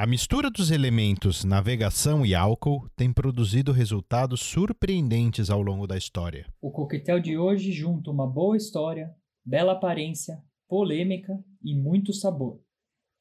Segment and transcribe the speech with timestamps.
[0.00, 6.46] A mistura dos elementos navegação e álcool tem produzido resultados surpreendentes ao longo da história.
[6.58, 9.10] O coquetel de hoje junta uma boa história,
[9.44, 12.62] bela aparência, polêmica e muito sabor.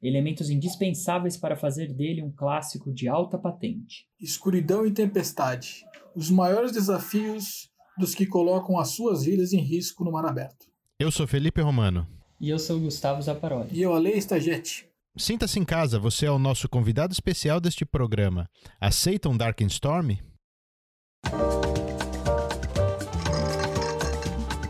[0.02, 4.06] Elementos indispensáveis para fazer dele um clássico de alta patente.
[4.18, 5.84] Escuridão e tempestade.
[6.16, 10.66] Os maiores desafios dos que colocam as suas vidas em risco no mar aberto.
[10.98, 12.08] Eu sou Felipe Romano.
[12.40, 13.68] E eu sou Gustavo Zaparoli.
[13.74, 14.89] E eu, Ale Stagete.
[15.18, 18.48] Sinta-se em casa, você é o nosso convidado especial deste programa.
[18.80, 20.12] Aceita um Dark Storm?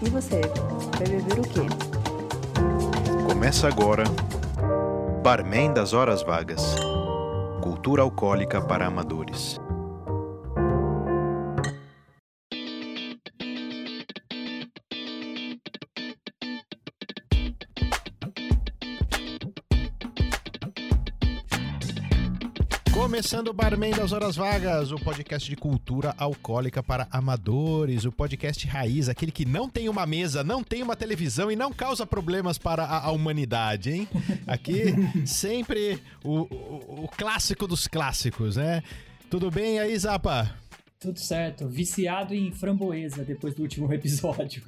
[0.02, 1.62] E você, vai beber o quê?
[3.28, 4.04] Começa agora
[5.24, 6.76] Barman das Horas Vagas
[7.62, 9.60] Cultura Alcoólica para Amadores.
[23.20, 28.66] Começando o Barman das Horas Vagas, o podcast de cultura alcoólica para amadores, o podcast
[28.66, 32.58] raiz, aquele que não tem uma mesa, não tem uma televisão e não causa problemas
[32.58, 34.08] para a, a humanidade, hein?
[34.48, 34.86] Aqui
[35.28, 38.82] sempre o, o, o clássico dos clássicos, né?
[39.30, 40.56] Tudo bem aí, Zapa?
[40.98, 44.64] Tudo certo, viciado em framboesa depois do último episódio.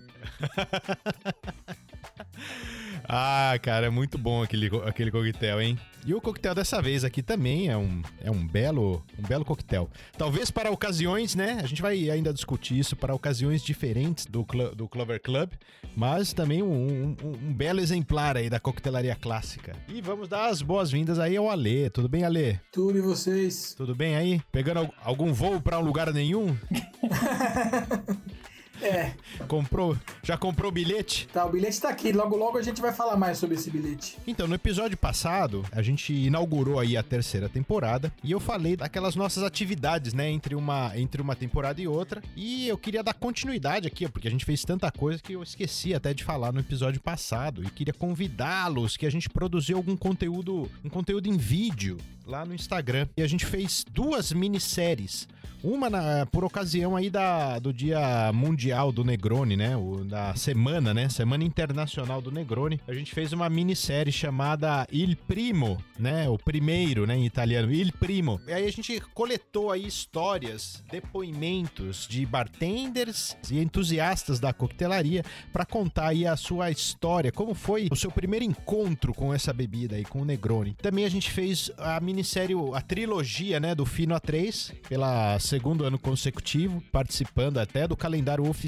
[3.08, 5.80] ah, cara, é muito bom aquele, aquele coquetel, hein?
[6.06, 9.88] E o coquetel dessa vez aqui também é um, é um belo um belo coquetel.
[10.18, 11.60] Talvez para ocasiões, né?
[11.64, 15.52] A gente vai ainda discutir isso para ocasiões diferentes do, do Clover Club,
[15.96, 19.76] mas também um, um, um belo exemplar aí da coquetelaria clássica.
[19.88, 21.90] E vamos dar as boas-vindas aí ao Alê.
[21.90, 22.58] Tudo bem, Alê?
[22.72, 23.76] Tudo e vocês?
[23.76, 24.42] Tudo bem aí?
[24.52, 26.58] Pegando algum voo para um lugar nenhum?
[28.82, 29.14] É.
[29.48, 29.96] Comprou?
[30.24, 31.28] Já comprou o bilhete?
[31.32, 32.12] Tá, o bilhete tá aqui.
[32.12, 34.18] Logo, logo a gente vai falar mais sobre esse bilhete.
[34.26, 39.16] Então, no episódio passado, a gente inaugurou aí a terceira temporada e eu falei daquelas
[39.16, 42.22] nossas atividades, né, entre uma, entre uma temporada e outra.
[42.36, 45.94] E eu queria dar continuidade aqui, porque a gente fez tanta coisa que eu esqueci
[45.94, 50.70] até de falar no episódio passado e queria convidá-los que a gente produziu algum conteúdo,
[50.84, 53.08] um conteúdo em vídeo lá no Instagram.
[53.16, 55.28] E a gente fez duas minisséries
[55.64, 59.76] uma na, por ocasião aí da, do Dia Mundial do Negroni, né?
[59.76, 61.10] O, da semana, né?
[61.10, 62.80] Semana Internacional do Negroni.
[62.88, 66.30] A gente fez uma minissérie chamada Il Primo, né?
[66.30, 67.18] O primeiro, né?
[67.18, 67.72] Em italiano.
[67.72, 68.40] Il Primo.
[68.48, 75.66] E aí a gente coletou aí histórias, depoimentos de bartenders e entusiastas da coquetelaria para
[75.66, 80.06] contar aí a sua história, como foi o seu primeiro encontro com essa bebida aí,
[80.06, 80.78] com o Negroni.
[80.82, 83.76] Também a gente fez a minissérie, a trilogia, né?
[83.76, 88.61] Do Fino A3, pela segundo ano consecutivo, participando até do calendário oficial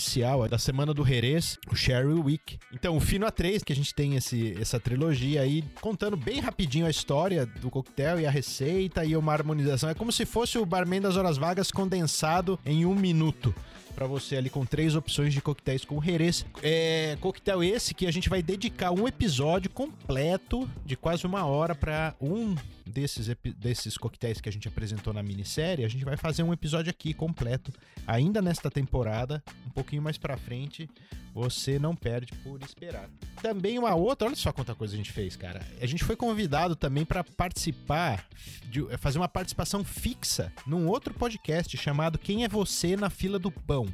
[0.49, 2.57] da Semana do Jerez, o Sherry Week.
[2.71, 6.85] Então, o Fino A3, que a gente tem esse, essa trilogia aí, contando bem rapidinho
[6.85, 9.89] a história do coquetel e a receita e uma harmonização.
[9.89, 13.53] É como se fosse o Barman das Horas Vagas condensado em um minuto
[13.93, 16.45] para você ali com três opções de coquetéis com Jerez.
[16.61, 21.75] É, coquetel esse que a gente vai dedicar um episódio completo de quase uma hora
[21.75, 22.55] para um
[22.85, 26.89] desses, desses coquetéis que a gente apresentou na minissérie, a gente vai fazer um episódio
[26.89, 27.71] aqui completo,
[28.05, 30.89] ainda nesta temporada, um pouquinho mais pra frente,
[31.33, 33.09] você não perde por esperar.
[33.41, 35.65] Também uma outra, olha só quanta coisa a gente fez, cara.
[35.81, 38.25] A gente foi convidado também para participar,
[38.69, 43.51] de fazer uma participação fixa num outro podcast chamado Quem é Você na Fila do
[43.51, 43.87] Pão.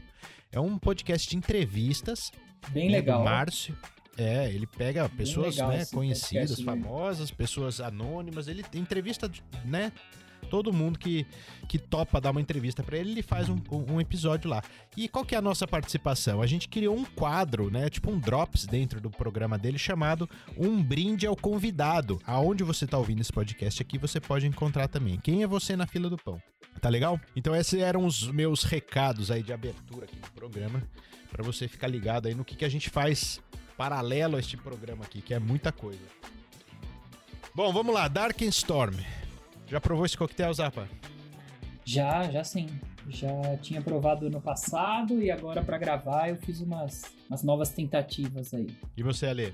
[0.52, 2.32] É um podcast de entrevistas.
[2.70, 3.24] Bem legal.
[3.24, 3.78] Márcio.
[4.20, 9.32] É, ele pega pessoas né, conhecidas, famosas, pessoas anônimas, ele entrevista,
[9.64, 9.94] né?
[10.50, 11.26] Todo mundo que,
[11.70, 14.62] que topa dar uma entrevista para ele, ele faz um, um, episódio lá.
[14.98, 16.42] E qual que é a nossa participação?
[16.42, 17.90] A gente criou um quadro, né?
[17.90, 22.20] Tipo um drops dentro do programa dele chamado Um Brinde ao Convidado.
[22.26, 25.18] Aonde você tá ouvindo esse podcast aqui, você pode encontrar também.
[25.20, 26.42] Quem é você na fila do pão?
[26.82, 27.20] Tá legal?
[27.36, 30.82] Então esses eram os meus recados aí de abertura aqui do programa,
[31.30, 33.40] para você ficar ligado aí no que, que a gente faz
[33.80, 36.04] paralelo a este programa aqui, que é muita coisa.
[37.56, 38.98] Bom, vamos lá, Dark Storm.
[39.68, 40.86] Já provou esse coquetel, Zapa?
[41.86, 42.68] Já, já sim.
[43.08, 48.54] Já tinha provado no passado e agora para gravar eu fiz umas, umas novas tentativas
[48.54, 48.68] aí.
[48.98, 49.54] E você, Ale?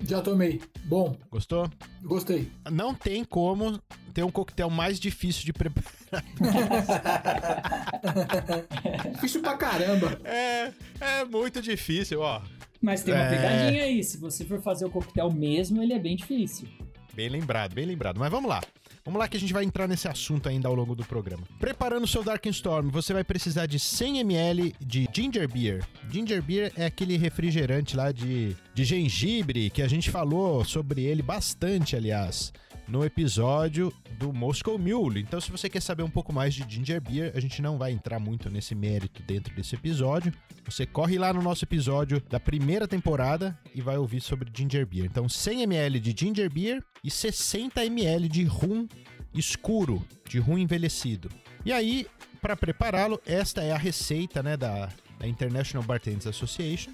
[0.00, 0.62] Já tomei.
[0.86, 1.14] Bom.
[1.30, 1.68] Gostou?
[2.02, 2.50] Gostei.
[2.72, 3.78] Não tem como
[4.14, 6.24] ter um coquetel mais difícil de preparar.
[9.12, 10.18] difícil pra caramba.
[10.24, 12.40] É, é muito difícil, ó.
[12.80, 13.30] Mas tem uma é...
[13.30, 14.02] pegadinha aí.
[14.04, 16.68] Se você for fazer o coquetel mesmo, ele é bem difícil.
[17.14, 18.18] Bem lembrado, bem lembrado.
[18.18, 18.60] Mas vamos lá.
[19.06, 21.44] Vamos lá que a gente vai entrar nesse assunto ainda ao longo do programa.
[21.60, 25.86] Preparando seu Dark Storm, você vai precisar de 100 ml de Ginger Beer.
[26.10, 31.22] Ginger Beer é aquele refrigerante lá de, de gengibre que a gente falou sobre ele
[31.22, 32.52] bastante, aliás,
[32.88, 35.20] no episódio do Moscow Mule.
[35.20, 37.92] Então, se você quer saber um pouco mais de Ginger Beer, a gente não vai
[37.92, 40.32] entrar muito nesse mérito dentro desse episódio.
[40.64, 45.04] Você corre lá no nosso episódio da primeira temporada e vai ouvir sobre Ginger Beer.
[45.04, 48.86] Então, 100 ml de Ginger Beer e 60 ml de rum
[49.36, 51.30] escuro, de rum envelhecido.
[51.64, 52.06] E aí,
[52.40, 56.92] para prepará-lo, esta é a receita né, da, da International Bartenders Association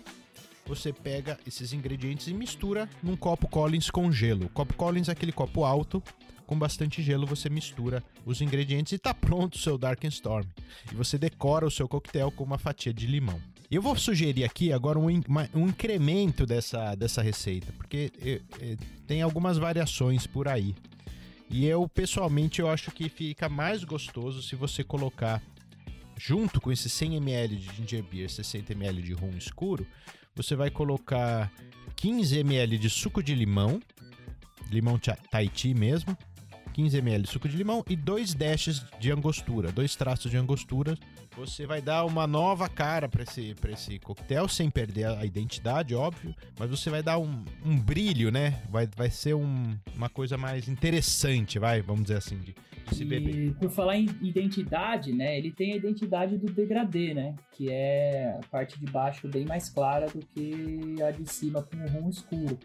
[0.66, 4.48] você pega esses ingredientes e mistura num copo Collins com gelo.
[4.50, 6.02] Copo Collins é aquele copo alto
[6.46, 10.46] com bastante gelo, você mistura os ingredientes e tá pronto o seu Dark Storm.
[10.90, 13.40] E você decora o seu coquetel com uma fatia de limão.
[13.70, 15.06] Eu vou sugerir aqui agora um,
[15.54, 20.74] um incremento dessa, dessa receita, porque é, é, tem algumas variações por aí.
[21.52, 25.43] E eu, pessoalmente, eu acho que fica mais gostoso se você colocar
[26.16, 29.87] junto com esses 100 ml de ginger beer, 60 ml de rum escuro,
[30.34, 31.52] você vai colocar
[31.96, 33.82] 15 ml de suco de limão,
[34.70, 34.99] limão
[35.31, 36.16] Tahiti mesmo,
[36.72, 40.96] 15 ml de suco de limão e dois dashes de angostura, dois traços de angostura.
[41.36, 46.34] Você vai dar uma nova cara para esse, esse coquetel, sem perder a identidade, óbvio,
[46.58, 48.62] mas você vai dar um, um brilho, né?
[48.69, 52.54] Vai, vai ser um, uma coisa mais interessante, vai, vamos dizer assim, de,
[52.88, 55.38] de se E por falar em identidade, né?
[55.38, 57.34] Ele tem a identidade do degradê, né?
[57.52, 61.76] Que é a parte de baixo bem mais clara do que a de cima com
[61.76, 62.58] o rum escuro.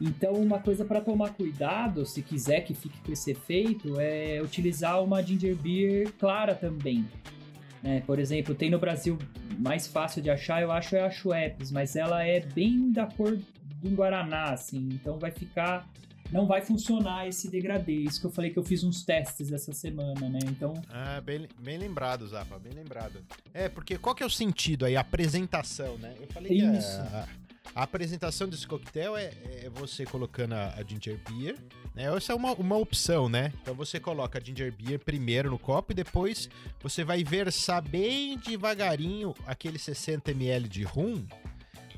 [0.00, 5.02] Então, uma coisa para tomar cuidado, se quiser que fique com esse efeito, é utilizar
[5.02, 7.06] uma ginger beer clara também.
[7.82, 8.02] né?
[8.06, 9.18] por exemplo, tem no Brasil
[9.58, 13.38] mais fácil de achar, eu acho é a Schweppes, mas ela é bem da cor
[13.82, 14.88] do guaraná, assim.
[14.92, 15.86] Então vai ficar
[16.32, 17.92] não vai funcionar esse degradê.
[17.92, 20.38] Isso que eu falei que eu fiz uns testes essa semana, né?
[20.44, 23.20] Então, Ah, bem, bem lembrado, Zapa, bem lembrado.
[23.52, 24.96] É, porque qual que é o sentido aí?
[24.96, 26.14] A apresentação, né?
[26.20, 27.00] Eu falei que Isso.
[27.00, 27.26] a,
[27.74, 29.32] a apresentação desse coquetel é,
[29.62, 31.56] é você colocando a, a ginger beer,
[31.94, 32.14] né?
[32.14, 33.52] Essa é uma, uma opção, né?
[33.62, 36.48] Então você coloca a ginger beer primeiro no copo e depois
[36.82, 41.24] você vai versar bem devagarinho aquele 60 ml de rum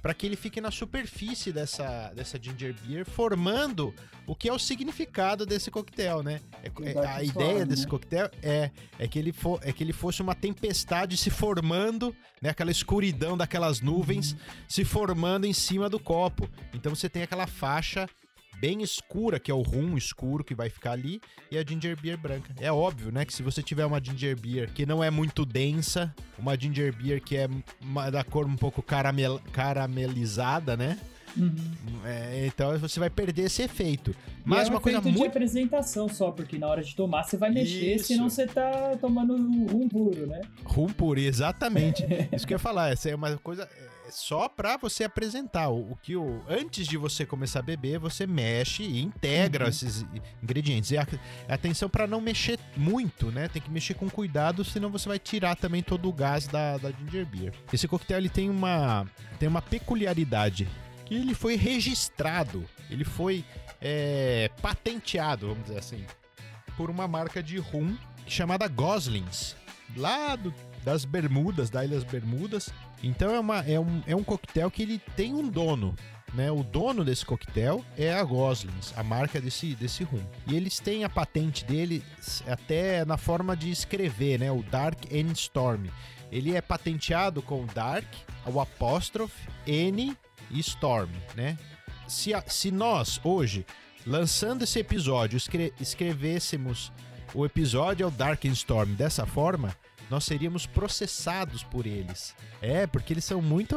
[0.02, 3.94] para que ele fique na superfície dessa, dessa ginger beer, formando
[4.26, 6.40] o que é o significado desse coquetel, né?
[6.62, 7.88] É- é- a Storm, ideia desse né?
[7.88, 12.50] coquetel é, é, que ele for, é que ele fosse uma tempestade se formando, né?
[12.50, 14.36] Aquela escuridão daquelas nuvens
[14.68, 16.50] se formando em cima do copo.
[16.74, 18.08] Então você tem aquela faixa
[18.62, 21.20] bem escura, que é o rum escuro que vai ficar ali,
[21.50, 22.54] e a ginger beer branca.
[22.60, 26.14] É óbvio, né, que se você tiver uma ginger beer que não é muito densa,
[26.38, 27.48] uma ginger beer que é
[27.80, 30.96] uma- da cor um pouco caramel, caramelizada, né?
[31.36, 31.54] uhum.
[32.04, 34.10] É, então você vai perder esse efeito.
[34.10, 34.14] E
[34.44, 37.24] Mas é um uma coisa efeito de muito apresentação só, porque na hora de tomar
[37.24, 38.04] você vai mexer, Isso.
[38.08, 40.40] senão você tá tomando rum puro, né?
[40.64, 42.04] rum puro, exatamente.
[42.32, 45.68] Isso que eu ia falar, essa é uma coisa é só pra você apresentar.
[45.68, 49.70] O, o que o antes de você começar a beber, você mexe e integra Uhum.
[49.70, 50.04] esses
[50.42, 50.90] ingredientes.
[50.90, 51.06] E a,
[51.48, 53.48] atenção pra não mexer muito, né?
[53.48, 56.90] Tem que mexer com cuidado, senão você vai tirar também todo o gás da, da
[56.92, 57.52] ginger beer.
[57.72, 59.06] Esse coquetel ele tem uma
[59.38, 60.68] tem uma peculiaridade
[61.04, 63.44] que ele foi registrado, ele foi
[63.80, 66.04] é, patenteado, vamos dizer assim,
[66.76, 69.56] por uma marca de rum chamada Goslings,
[69.96, 70.54] lá do-
[70.84, 72.70] das Bermudas, das Ilhas Bermudas.
[73.02, 75.94] Então é, uma, é, um, é um coquetel que ele tem um dono.
[76.34, 80.24] Né, o dono desse coquetel é a Goslings, a marca desse, desse rum.
[80.46, 82.02] E eles têm a patente dele
[82.46, 84.50] até na forma de escrever, né?
[84.50, 85.88] O Dark and Storm.
[86.30, 88.06] Ele é patenteado com Dark,
[88.46, 90.16] o apóstrofe, N
[90.50, 91.58] e Storm, né?
[92.08, 93.66] Se, a- se nós, hoje,
[94.06, 96.90] lançando esse episódio, escre- escrevêssemos
[97.34, 99.76] o episódio é o Dark and Storm dessa forma,
[100.12, 102.34] nós seríamos processados por eles.
[102.60, 103.74] É, porque eles são muito,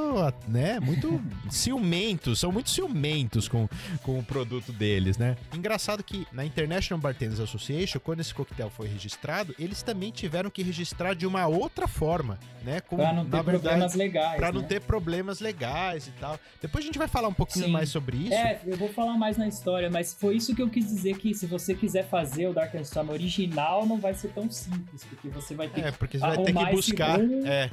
[0.47, 3.69] né, muito ciumentos, são muito ciumentos com,
[4.03, 5.37] com o produto deles, né?
[5.53, 10.61] Engraçado que na International Bartenders Association, quando esse coquetel foi registrado, eles também tiveram que
[10.61, 12.81] registrar de uma outra forma, né?
[12.81, 14.37] Com, Pra não ter verdade, problemas legais.
[14.37, 14.67] Pra não né?
[14.67, 16.37] ter problemas legais e tal.
[16.61, 17.71] Depois a gente vai falar um pouquinho Sim.
[17.71, 18.33] mais sobre isso.
[18.33, 21.33] É, eu vou falar mais na história, mas foi isso que eu quis dizer que
[21.33, 25.55] se você quiser fazer o Dark Storm original, não vai ser tão simples, porque você
[25.55, 27.19] vai ter É, que porque vai ter que buscar.
[27.45, 27.69] É,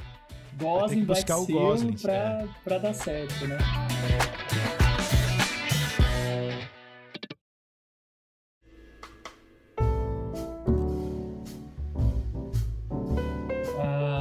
[0.57, 2.47] Gosling Black buscar o Seal Goslings, pra, é.
[2.63, 3.57] pra dar certo, né?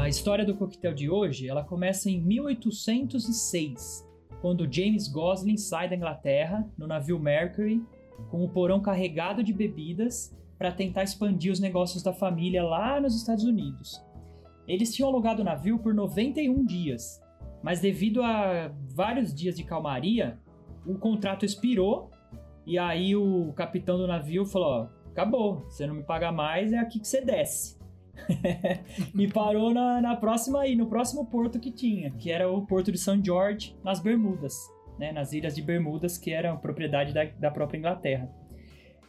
[0.03, 4.07] A história do coquetel de hoje, ela começa em 1806,
[4.41, 7.83] quando James Gosling sai da Inglaterra no navio Mercury
[8.31, 13.17] com o porão carregado de bebidas para tentar expandir os negócios da família lá nos
[13.17, 14.01] Estados Unidos.
[14.73, 17.23] Eles tinham alugado o navio por 91 dias,
[17.63, 20.39] mas devido a vários dias de calmaria,
[20.87, 22.11] o contrato expirou
[22.67, 26.99] e aí o capitão do navio falou: acabou, você não me paga mais, é aqui
[26.99, 27.79] que você desce.
[29.15, 32.91] e parou na, na próxima aí, no próximo porto que tinha, que era o porto
[32.91, 34.57] de São George, nas Bermudas,
[34.99, 38.35] né, nas ilhas de Bermudas, que eram propriedade da, da própria Inglaterra.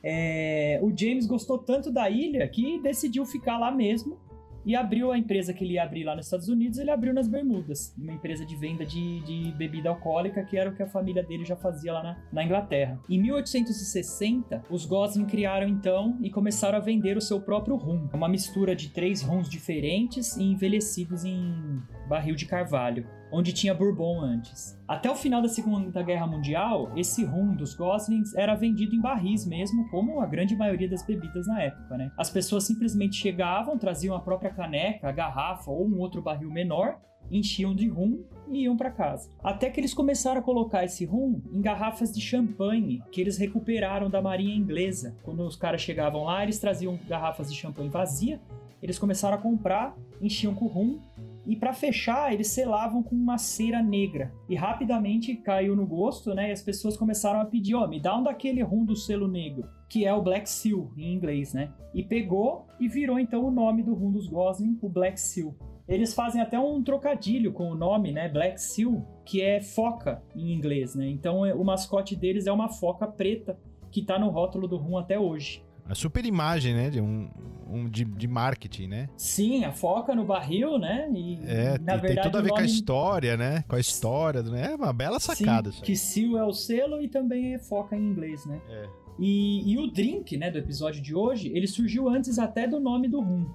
[0.04, 4.20] É, o James gostou tanto da ilha que decidiu ficar lá mesmo
[4.66, 7.28] e abriu a empresa que ele ia abrir lá nos Estados Unidos, ele abriu nas
[7.28, 11.24] Bermudas, uma empresa de venda de, de bebida alcoólica, que era o que a família
[11.24, 13.00] dele já fazia lá na, na Inglaterra.
[13.10, 18.30] Em 1860, os Gosling criaram então e começaram a vender o seu próprio rum, uma
[18.30, 24.80] mistura de três rums diferentes e envelhecidos em barril de carvalho onde tinha Bourbon antes.
[24.88, 29.46] Até o final da Segunda Guerra Mundial, esse rum dos Goslings era vendido em barris
[29.46, 32.12] mesmo, como a grande maioria das bebidas na época, né?
[32.16, 37.00] As pessoas simplesmente chegavam, traziam a própria caneca, a garrafa ou um outro barril menor,
[37.32, 39.30] enchiam de rum e iam para casa.
[39.44, 44.12] Até que eles começaram a colocar esse rum em garrafas de champanhe que eles recuperaram
[44.12, 45.16] da marinha inglesa.
[45.24, 48.40] Quando os caras chegavam lá, eles traziam garrafas de champanhe vazia,
[48.84, 51.00] eles começaram a comprar, enchiam com rum
[51.46, 54.34] e para fechar, eles selavam com uma cera negra.
[54.48, 56.50] E rapidamente caiu no gosto, né?
[56.50, 59.28] E as pessoas começaram a pedir, ó, oh, me dá um daquele rum do selo
[59.28, 61.74] negro, que é o Black Seal em inglês, né?
[61.94, 65.54] E pegou e virou então o nome do rum dos Gosling, o Black Seal.
[65.86, 68.30] Eles fazem até um trocadilho com o nome, né?
[68.30, 71.10] Black Seal, que é foca em inglês, né?
[71.10, 73.60] Então é, o mascote deles é uma foca preta
[73.92, 75.62] que tá no rótulo do rum até hoje.
[75.88, 76.90] A super imagem, né?
[76.90, 77.30] De um,
[77.70, 79.10] um de, de, marketing, né?
[79.18, 81.10] Sim, a foca no barril, né?
[81.14, 82.62] E, é, na tem, verdade, tem tudo a ver nome...
[82.62, 83.64] com a história, né?
[83.68, 84.72] Com a história, né?
[84.72, 85.72] É uma bela sacada.
[85.72, 88.62] Sim, que seal é o selo e também é foca em inglês, né?
[88.70, 88.88] É.
[89.20, 93.08] E, e, o drink, né, do episódio de hoje, ele surgiu antes até do nome
[93.08, 93.46] do rum.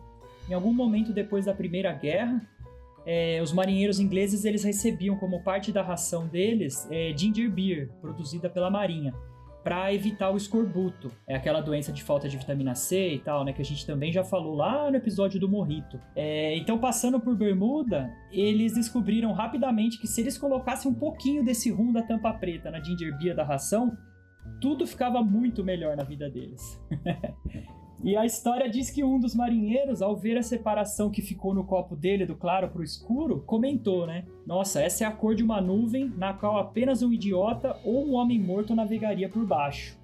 [0.49, 2.47] Em algum momento depois da Primeira Guerra,
[3.05, 8.49] é, os marinheiros ingleses eles recebiam como parte da ração deles é, ginger beer, produzida
[8.49, 9.15] pela marinha
[9.69, 11.13] para evitar o escorbuto.
[11.27, 13.53] É aquela doença de falta de vitamina C e tal, né?
[13.53, 16.01] Que a gente também já falou lá no episódio do Morrito.
[16.17, 21.71] É, então, passando por Bermuda, eles descobriram rapidamente que se eles colocassem um pouquinho desse
[21.71, 23.95] rum da tampa preta na ginger beer da ração,
[24.59, 26.81] tudo ficava muito melhor na vida deles.
[28.03, 31.65] E a história diz que um dos marinheiros, ao ver a separação que ficou no
[31.65, 34.25] copo dele do claro para o escuro, comentou, né?
[34.47, 38.15] Nossa, essa é a cor de uma nuvem na qual apenas um idiota ou um
[38.15, 39.99] homem morto navegaria por baixo.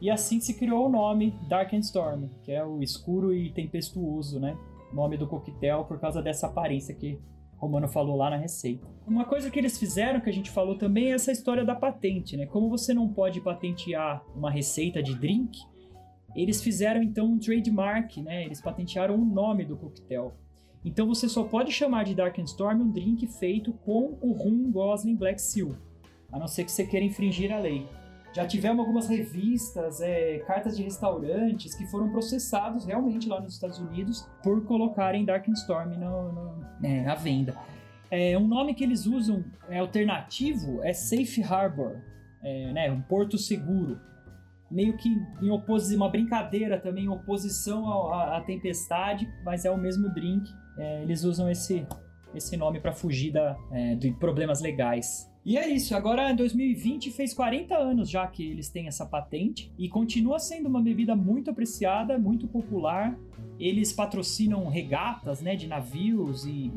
[0.00, 4.40] E assim se criou o nome Dark and Storm, que é o escuro e tempestuoso,
[4.40, 4.56] né?
[4.92, 7.20] Nome do coquetel por causa dessa aparência que
[7.56, 8.88] Romano falou lá na receita.
[9.06, 12.36] Uma coisa que eles fizeram, que a gente falou também, é essa história da patente,
[12.36, 12.46] né?
[12.46, 15.60] Como você não pode patentear uma receita de drink,
[16.34, 18.44] eles fizeram então um trademark, né?
[18.44, 20.34] Eles patentearam o nome do coquetel.
[20.84, 24.70] Então você só pode chamar de Dark and Storm um drink feito com o rum
[24.70, 25.76] Gosling Black Seal,
[26.32, 27.86] a não ser que você queira infringir a lei.
[28.32, 33.78] Já tivemos algumas revistas, é, cartas de restaurantes que foram processados realmente lá nos Estados
[33.78, 37.56] Unidos por colocarem Dark and Storm no, no, é, à venda.
[38.08, 42.00] É, um nome que eles usam é, alternativo é Safe Harbor,
[42.42, 44.00] é, né, um porto seguro
[44.70, 45.08] meio que
[45.42, 50.50] em oposição, uma brincadeira também, em oposição à, tempestade, mas é o mesmo drink.
[50.78, 51.86] É, eles usam esse,
[52.34, 55.28] esse nome para fugir da, é, de problemas legais.
[55.44, 59.72] E é isso, agora em 2020 fez 40 anos já que eles têm essa patente
[59.78, 63.18] e continua sendo uma bebida muito apreciada, muito popular.
[63.58, 66.70] Eles patrocinam regatas né, de navios e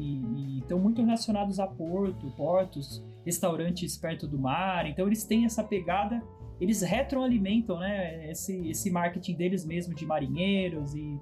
[0.60, 4.88] estão muito relacionados a porto, portos, restaurantes perto do mar.
[4.88, 6.24] Então eles têm essa pegada
[6.64, 11.20] eles retroalimentam, né, esse, esse marketing deles mesmo de marinheiros e,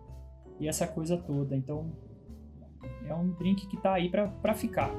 [0.60, 1.56] e essa coisa toda.
[1.56, 1.92] Então,
[3.08, 4.92] é um drink que tá aí para ficar.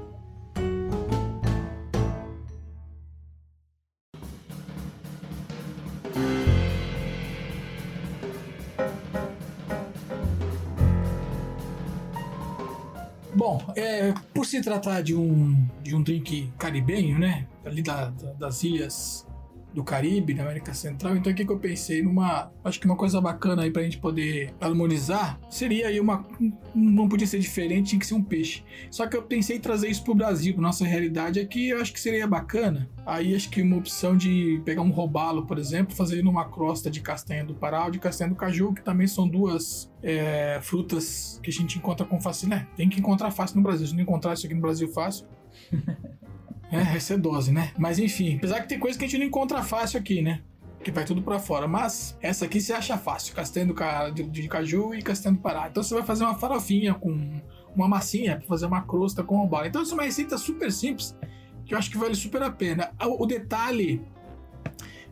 [13.32, 17.46] Bom, é, por se tratar de um, de um drink caribenho, né?
[17.64, 19.24] Ali da, da, das ilhas
[19.74, 21.16] do Caribe, da América Central.
[21.16, 22.02] Então, o que, que eu pensei?
[22.02, 22.52] Numa.
[22.64, 26.26] Acho que uma coisa bacana aí pra gente poder harmonizar seria aí uma.
[26.74, 28.62] Não podia ser diferente, tinha que ser um peixe.
[28.90, 31.92] Só que eu pensei em trazer isso pro Brasil, pra nossa realidade aqui, eu acho
[31.92, 32.88] que seria bacana.
[33.04, 37.00] Aí acho que uma opção de pegar um robalo, por exemplo, fazer numa crosta de
[37.00, 41.50] castanha do Pará ou de castanha do Caju, que também são duas é, frutas que
[41.50, 42.42] a gente encontra com facilidade.
[42.42, 42.68] Né?
[42.76, 43.86] Tem que encontrar fácil no Brasil.
[43.86, 45.26] Se não encontrar isso aqui no Brasil fácil.
[46.72, 47.70] É, essa é dose, né?
[47.78, 50.42] Mas enfim, apesar que tem coisa que a gente não encontra fácil aqui, né?
[50.82, 51.66] que vai tudo para fora.
[51.66, 53.72] Mas essa aqui você acha fácil, castanha
[54.12, 55.68] de, de caju e castanha do Pará.
[55.70, 57.40] Então você vai fazer uma farofinha com
[57.74, 59.66] uma massinha para fazer uma crosta com robalo.
[59.66, 61.16] Então essa é uma receita super simples
[61.64, 62.92] que eu acho que vale super a pena.
[63.00, 64.02] O, detalhe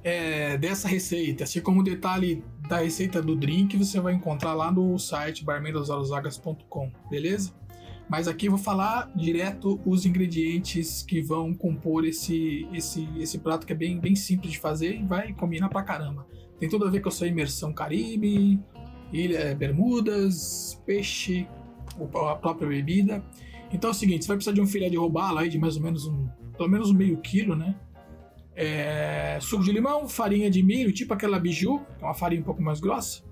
[0.02, 4.70] é, dessa receita, assim como o detalhe da receita do drink, você vai encontrar lá
[4.70, 7.52] no site barmendashorasvagas.com, beleza?
[8.10, 13.64] Mas aqui eu vou falar direto os ingredientes que vão compor esse, esse, esse prato
[13.64, 16.26] que é bem, bem simples de fazer e vai combinar pra caramba.
[16.58, 18.58] Tem tudo a ver com a sua imersão Caribe,
[19.12, 21.46] Ilha Bermudas, peixe,
[22.28, 23.24] a própria bebida.
[23.72, 25.76] Então é o seguinte, você vai precisar de um filé de robalo aí de mais
[25.76, 26.26] ou menos um,
[26.56, 27.76] pelo menos um meio quilo, né?
[28.56, 32.60] É, suco de limão, farinha de milho, tipo aquela biju, é uma farinha um pouco
[32.60, 33.22] mais grossa.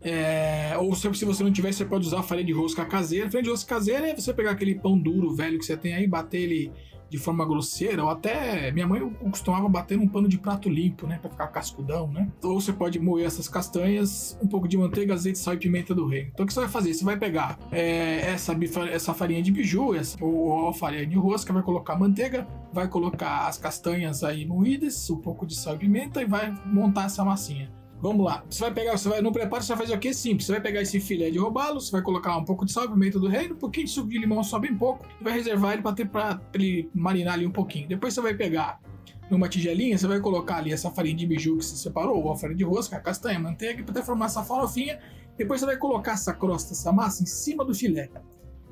[0.00, 3.26] É, ou se, se, você não tiver, você pode usar farinha de rosca caseira.
[3.26, 6.06] Farinha de rosca caseira é você pegar aquele pão duro, velho, que você tem aí,
[6.06, 6.72] bater ele
[7.10, 9.00] de forma grosseira, ou até minha mãe
[9.30, 12.30] costumava bater num pano de prato limpo, né, para ficar cascudão, né?
[12.42, 16.06] Ou você pode moer essas castanhas, um pouco de manteiga, azeite, sal e pimenta do
[16.06, 16.30] reino.
[16.32, 16.92] Então o que você vai fazer?
[16.92, 18.56] Você vai pegar é, essa,
[18.90, 23.46] essa farinha de biju, essa, ou a farinha de rosca, vai colocar manteiga, vai colocar
[23.46, 27.72] as castanhas aí moídas, um pouco de sal e pimenta e vai montar essa massinha.
[28.00, 28.44] Vamos lá.
[28.48, 30.14] Você vai pegar, você vai, no preparo você vai fazer o que?
[30.14, 30.46] Simples.
[30.46, 33.18] Você vai pegar esse filé de robalo, você vai colocar um pouco de sal, pimenta
[33.18, 35.82] do reino, um pouquinho de suco de limão só bem pouco, e vai reservar ele
[35.82, 37.88] para ter para ele marinar ali um pouquinho.
[37.88, 38.80] Depois você vai pegar
[39.28, 42.36] numa tigelinha, você vai colocar ali essa farinha de biju que você separou, ou a
[42.36, 45.00] farinha de rosca, a castanha, a manteiga, para formar essa farofinha.
[45.36, 48.10] Depois você vai colocar essa crosta, essa massa em cima do filé,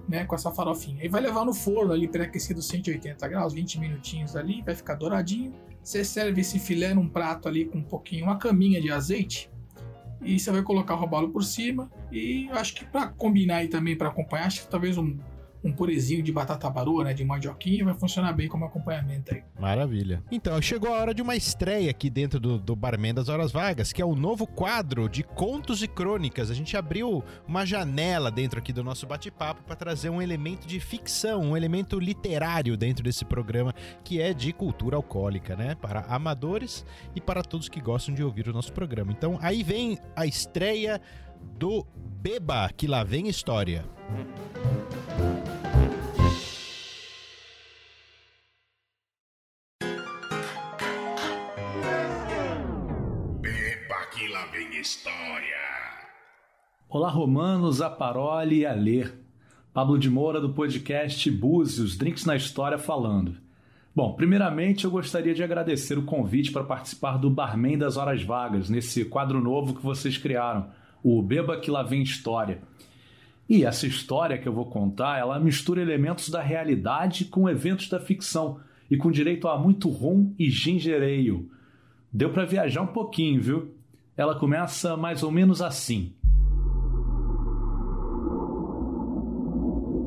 [0.08, 1.04] né, com essa farofinha.
[1.04, 5.52] E vai levar no forno ali pré-aquecido 180 graus, 20 minutinhos ali, vai ficar douradinho.
[5.86, 9.48] Você serve esse filé num prato ali com um pouquinho, uma caminha de azeite.
[10.20, 11.88] E você vai colocar o robalo por cima.
[12.10, 15.16] E acho que para combinar aí também, para acompanhar, acho que talvez um
[15.66, 19.42] um purezinho de batata baroa, né, de mandioquinha, vai funcionar bem como acompanhamento aí.
[19.58, 20.22] Maravilha.
[20.30, 23.92] Então, chegou a hora de uma estreia aqui dentro do, do Barman das Horas Vagas,
[23.92, 26.50] que é o novo quadro de contos e crônicas.
[26.50, 30.78] A gente abriu uma janela dentro aqui do nosso bate-papo para trazer um elemento de
[30.78, 36.84] ficção, um elemento literário dentro desse programa, que é de cultura alcoólica, né, para amadores
[37.14, 39.10] e para todos que gostam de ouvir o nosso programa.
[39.10, 41.00] Então, aí vem a estreia
[41.58, 41.86] do
[42.28, 43.84] Beba, que lá vem história.
[53.40, 55.46] Beba, que lá vem história.
[56.88, 59.06] Olá, Romanos, Aparoli e Alê.
[59.72, 63.36] Pablo de Moura do podcast Búzios, Drinks na História falando.
[63.94, 68.68] Bom, primeiramente eu gostaria de agradecer o convite para participar do Barman das Horas Vagas,
[68.68, 70.72] nesse quadro novo que vocês criaram
[71.08, 72.60] o Beba que lá vem história.
[73.48, 78.00] E essa história que eu vou contar, ela mistura elementos da realidade com eventos da
[78.00, 78.58] ficção
[78.90, 81.48] e com direito a muito rum e ginger ale.
[82.12, 83.74] Deu para viajar um pouquinho, viu?
[84.16, 86.12] Ela começa mais ou menos assim.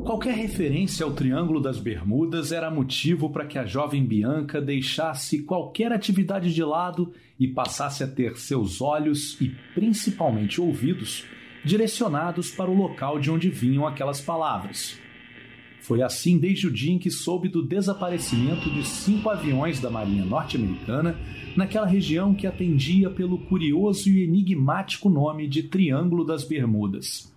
[0.09, 5.91] Qualquer referência ao Triângulo das Bermudas era motivo para que a jovem Bianca deixasse qualquer
[5.91, 11.25] atividade de lado e passasse a ter seus olhos e principalmente ouvidos
[11.63, 14.97] direcionados para o local de onde vinham aquelas palavras.
[15.79, 20.25] Foi assim desde o dia em que soube do desaparecimento de cinco aviões da Marinha
[20.25, 21.19] Norte-Americana
[21.55, 27.31] naquela região que atendia pelo curioso e enigmático nome de Triângulo das Bermudas.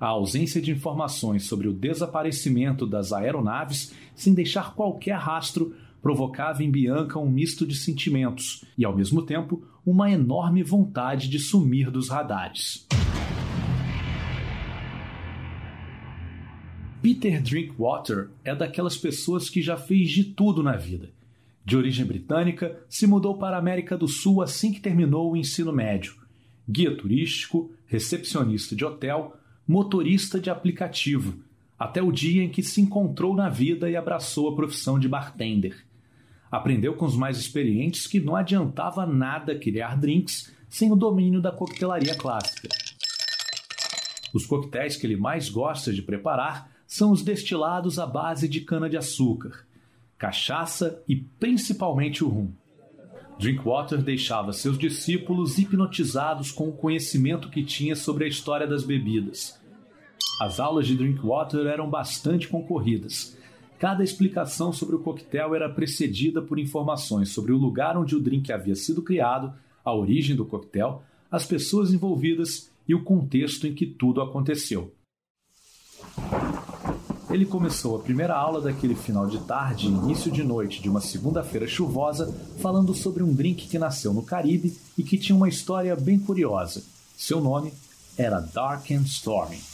[0.00, 6.70] A ausência de informações sobre o desaparecimento das aeronaves, sem deixar qualquer rastro, provocava em
[6.70, 12.08] Bianca um misto de sentimentos e, ao mesmo tempo, uma enorme vontade de sumir dos
[12.08, 12.86] radares.
[17.02, 21.10] Peter Drinkwater é daquelas pessoas que já fez de tudo na vida.
[21.62, 25.74] De origem britânica, se mudou para a América do Sul assim que terminou o ensino
[25.74, 26.14] médio.
[26.66, 29.36] Guia turístico, recepcionista de hotel,
[29.70, 31.38] motorista de aplicativo,
[31.78, 35.86] até o dia em que se encontrou na vida e abraçou a profissão de bartender.
[36.50, 41.52] Aprendeu com os mais experientes que não adiantava nada criar drinks sem o domínio da
[41.52, 42.68] coquetelaria clássica.
[44.34, 49.64] Os coquetéis que ele mais gosta de preparar são os destilados à base de cana-de-açúcar,
[50.18, 52.50] cachaça e principalmente o rum.
[53.38, 59.59] Drinkwater deixava seus discípulos hipnotizados com o conhecimento que tinha sobre a história das bebidas
[60.40, 63.36] as aulas de Drinkwater eram bastante concorridas.
[63.78, 68.50] Cada explicação sobre o coquetel era precedida por informações sobre o lugar onde o drink
[68.50, 69.52] havia sido criado,
[69.84, 74.94] a origem do coquetel, as pessoas envolvidas e o contexto em que tudo aconteceu.
[77.30, 81.02] ele começou a primeira aula daquele final de tarde e início de noite de uma
[81.02, 85.94] segunda-feira chuvosa, falando sobre um drink que nasceu no Caribe e que tinha uma história
[85.94, 86.82] bem curiosa.
[87.16, 87.74] Seu nome
[88.16, 89.69] era Dark and Stormy.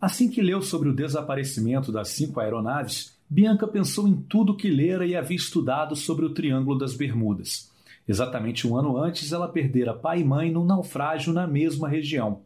[0.00, 5.04] Assim que leu sobre o desaparecimento das cinco aeronaves, Bianca pensou em tudo que lera
[5.04, 7.70] e havia estudado sobre o Triângulo das Bermudas.
[8.06, 12.42] Exatamente um ano antes, ela perdera pai e mãe num naufrágio na mesma região.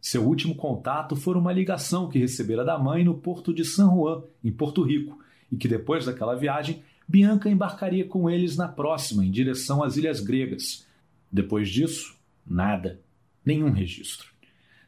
[0.00, 4.22] Seu último contato foi uma ligação que recebera da mãe no porto de San Juan,
[4.44, 5.18] em Porto Rico,
[5.50, 10.20] e que depois daquela viagem, Bianca embarcaria com eles na próxima, em direção às Ilhas
[10.20, 10.86] Gregas.
[11.30, 13.00] Depois disso, nada,
[13.44, 14.31] nenhum registro.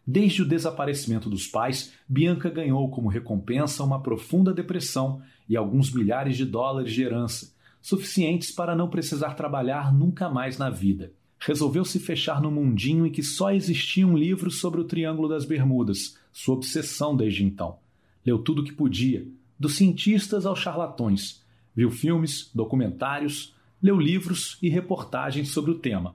[0.06, 6.36] Desde o desaparecimento dos pais, Bianca ganhou como recompensa uma profunda depressão e alguns milhares
[6.36, 11.12] de dólares de herança, suficientes para não precisar trabalhar nunca mais na vida.
[11.38, 15.44] Resolveu se fechar no mundinho em que só existia um livro sobre o Triângulo das
[15.44, 17.78] Bermudas, sua obsessão desde então.
[18.24, 19.26] Leu tudo o que podia,
[19.58, 21.42] dos cientistas aos charlatões.
[21.74, 26.14] Viu filmes, documentários, leu livros e reportagens sobre o tema.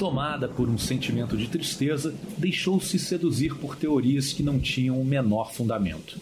[0.00, 5.52] Tomada por um sentimento de tristeza, deixou-se seduzir por teorias que não tinham o menor
[5.52, 6.18] fundamento.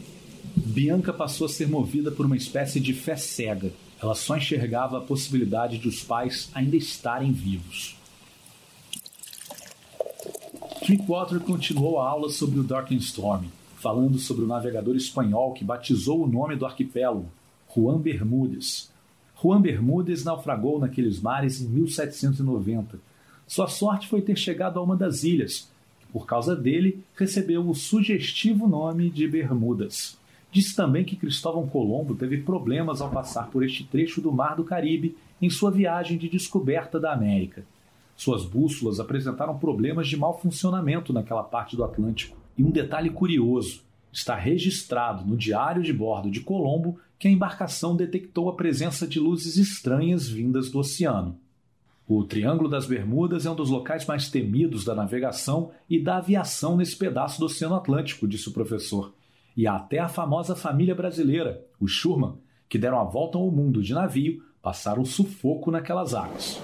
[0.56, 3.72] Bianca passou a ser movida por uma espécie de fé cega.
[4.02, 7.96] Ela só enxergava a possibilidade de os pais ainda estarem vivos.
[10.82, 13.44] Drinkwater continuou a aula sobre o Dark Storm,
[13.76, 17.26] falando sobre o navegador espanhol que batizou o nome do arquipélago,
[17.72, 18.90] Juan Bermúdez.
[19.40, 23.06] Juan Bermúdez naufragou naqueles mares em 1790
[23.48, 27.74] sua sorte foi ter chegado a uma das ilhas, que por causa dele recebeu o
[27.74, 30.18] sugestivo nome de Bermudas.
[30.52, 34.64] Diz também que Cristóvão Colombo teve problemas ao passar por este trecho do Mar do
[34.64, 37.64] Caribe em sua viagem de descoberta da América.
[38.14, 42.36] Suas bússolas apresentaram problemas de mau funcionamento naquela parte do Atlântico.
[42.56, 43.80] E um detalhe curioso:
[44.12, 49.18] está registrado no diário de bordo de Colombo que a embarcação detectou a presença de
[49.18, 51.38] luzes estranhas vindas do oceano.
[52.10, 56.74] O Triângulo das Bermudas é um dos locais mais temidos da navegação e da aviação
[56.74, 59.12] nesse pedaço do Oceano Atlântico, disse o professor.
[59.54, 63.82] E há até a famosa família brasileira, os Schurman, que deram a volta ao mundo
[63.82, 66.58] de navio, passaram sufoco naquelas águas.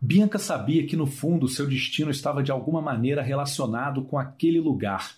[0.00, 5.16] Bianca sabia que no fundo seu destino estava de alguma maneira relacionado com aquele lugar.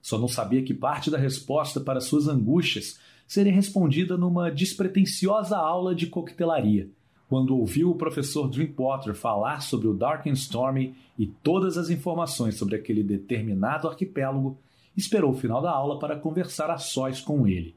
[0.00, 2.98] Só não sabia que parte da resposta para suas angústias
[3.32, 6.90] seria respondida numa despretensiosa aula de coquetelaria,
[7.30, 12.56] quando ouviu o professor Drinkwater falar sobre o Dark and Stormy e todas as informações
[12.56, 14.58] sobre aquele determinado arquipélago,
[14.94, 17.74] esperou o final da aula para conversar a sós com ele.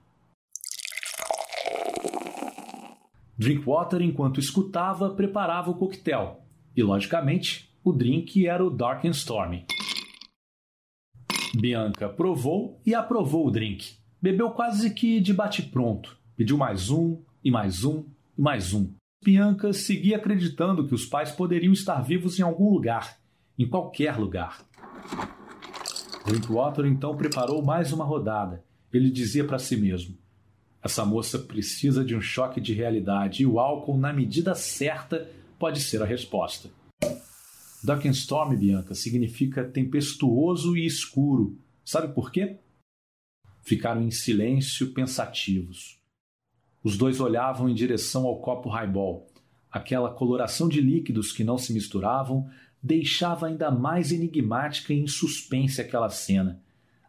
[3.37, 6.41] Drinkwater, enquanto escutava, preparava o coquetel.
[6.75, 9.65] E, logicamente, o drink era o Dark and Stormy.
[11.57, 14.03] Bianca provou e aprovou o drink.
[14.25, 16.17] Bebeu quase que de bate-pronto.
[16.35, 18.03] Pediu mais um, e mais um,
[18.35, 18.89] e mais um.
[19.23, 23.19] Bianca seguia acreditando que os pais poderiam estar vivos em algum lugar,
[23.55, 24.65] em qualquer lugar.
[26.25, 28.63] Drinkwater então preparou mais uma rodada.
[28.91, 30.17] Ele dizia para si mesmo:
[30.81, 35.79] Essa moça precisa de um choque de realidade e o álcool, na medida certa, pode
[35.79, 36.71] ser a resposta.
[37.83, 41.59] Dark and Storm, Bianca, significa tempestuoso e escuro.
[41.85, 42.57] Sabe por quê?
[43.65, 45.99] Ficaram em silêncio, pensativos.
[46.84, 49.25] Os dois olhavam em direção ao copo highball.
[49.71, 52.47] Aquela coloração de líquidos que não se misturavam
[52.82, 56.62] deixava ainda mais enigmática e em suspense aquela cena,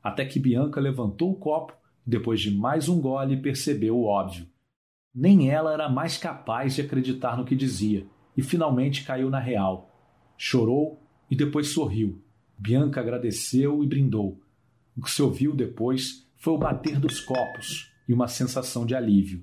[0.02, 1.74] até que Bianca levantou o copo
[2.06, 4.46] depois de mais um gole, percebeu o óbvio.
[5.14, 9.94] Nem ela era mais capaz de acreditar no que dizia, e finalmente caiu na real.
[10.38, 12.22] Chorou e depois sorriu.
[12.56, 14.40] Bianca agradeceu e brindou.
[14.96, 19.42] O que se ouviu depois foi o bater dos copos e uma sensação de alívio.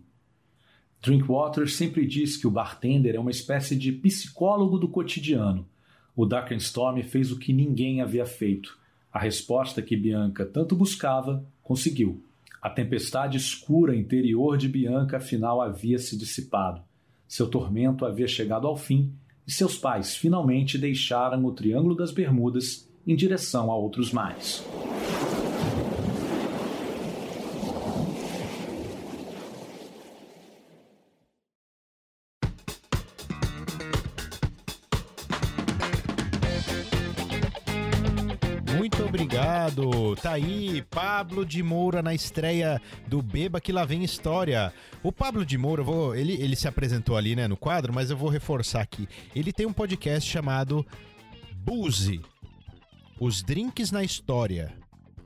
[1.01, 5.67] Drinkwater sempre diz que o bartender é uma espécie de psicólogo do cotidiano.
[6.15, 6.25] O
[6.59, 8.79] Storm fez o que ninguém havia feito.
[9.11, 12.23] A resposta que Bianca tanto buscava, conseguiu.
[12.61, 16.81] A tempestade escura interior de Bianca afinal havia se dissipado.
[17.27, 19.11] Seu tormento havia chegado ao fim
[19.45, 24.63] e seus pais finalmente deixaram o Triângulo das Bermudas em direção a outros mares.
[40.23, 44.73] Tá aí, Pablo de Moura na estreia do Beba que lá vem história.
[45.03, 48.15] O Pablo de Moura, vou, ele, ele se apresentou ali, né, no quadro, mas eu
[48.15, 49.05] vou reforçar aqui.
[49.35, 50.87] Ele tem um podcast chamado
[51.57, 52.21] Buzi.
[53.19, 54.73] Os drinks na história.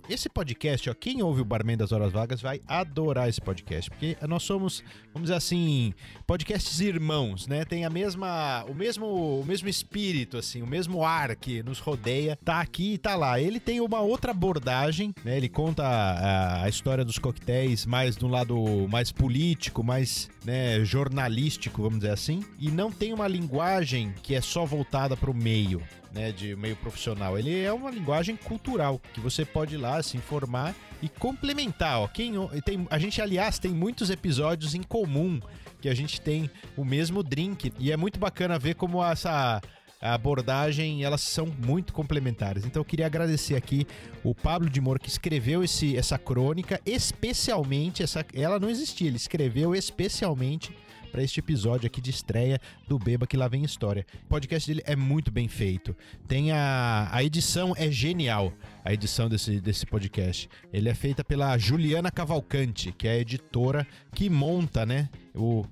[0.09, 4.15] Esse podcast, ó, quem ouve o Barman das Horas Vagas vai adorar esse podcast, porque
[4.25, 4.81] nós somos,
[5.13, 5.93] vamos dizer assim,
[6.25, 7.65] podcasts irmãos, né?
[7.65, 9.05] Tem a mesma, o mesmo,
[9.41, 13.37] o mesmo espírito, assim, o mesmo ar que nos rodeia, tá aqui e tá lá.
[13.37, 15.35] Ele tem uma outra abordagem, né?
[15.35, 20.85] Ele conta a, a história dos coquetéis mais de um lado mais político, mais, né,
[20.85, 25.35] jornalístico, vamos dizer assim, e não tem uma linguagem que é só voltada para o
[25.35, 25.81] meio
[26.13, 27.37] né, de meio profissional.
[27.37, 31.99] Ele é uma linguagem cultural que você pode ir lá se informar e complementar.
[31.99, 32.07] Ó.
[32.07, 32.33] Quem,
[32.65, 35.39] tem, a gente, aliás, tem muitos episódios em comum
[35.81, 39.61] que a gente tem o mesmo drink e é muito bacana ver como essa
[39.99, 42.65] abordagem, elas são muito complementares.
[42.65, 43.85] Então eu queria agradecer aqui
[44.23, 49.17] o Pablo de Moura que escreveu esse, essa crônica, especialmente essa, ela não existia, ele
[49.17, 50.75] escreveu especialmente
[51.07, 54.05] para este episódio aqui de estreia do Beba que lá vem história.
[54.25, 55.95] O podcast dele é muito bem feito.
[56.27, 58.53] Tem a a edição é genial.
[58.83, 60.49] A edição desse, desse podcast.
[60.71, 65.65] Ele é feita pela Juliana Cavalcante, que é a editora que monta, né, o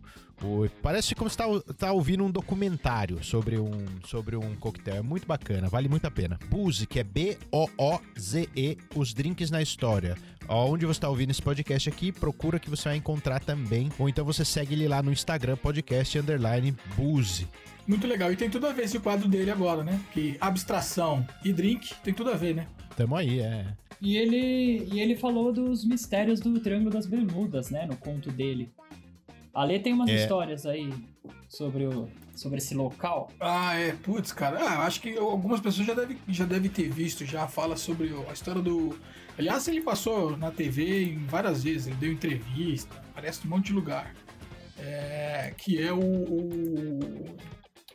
[0.43, 1.45] o, parece como você tá,
[1.77, 3.71] tá ouvindo um documentário sobre um,
[4.05, 4.95] sobre um coquetel.
[4.97, 6.37] É muito bacana, vale muito a pena.
[6.49, 10.17] Booze, que é B-O-O-Z-E, os drinks na história.
[10.47, 13.89] Onde você está ouvindo esse podcast aqui, procura que você vai encontrar também.
[13.97, 17.47] Ou então você segue ele lá no Instagram, podcast underline Booze.
[17.87, 18.31] Muito legal.
[18.31, 19.99] E tem tudo a ver esse quadro dele agora, né?
[20.11, 22.67] Que abstração e drink tem tudo a ver, né?
[22.95, 23.65] Tamo aí, é.
[24.01, 27.85] E ele, e ele falou dos mistérios do Triângulo das Bermudas, né?
[27.85, 28.71] No conto dele.
[29.53, 30.15] A Lê tem umas É.
[30.15, 30.91] histórias aí
[31.47, 33.31] sobre, o, sobre esse local.
[33.39, 33.93] Ah, é.
[33.93, 34.59] Putz, cara.
[34.59, 38.33] Ah, acho que algumas pessoas já devem já deve ter visto, já fala sobre a
[38.33, 38.97] história do.
[39.37, 43.73] Aliás, ele passou na TV em várias vezes, ele deu entrevista, aparece um monte de
[43.73, 44.13] lugar.
[44.77, 46.99] É, que é o, o,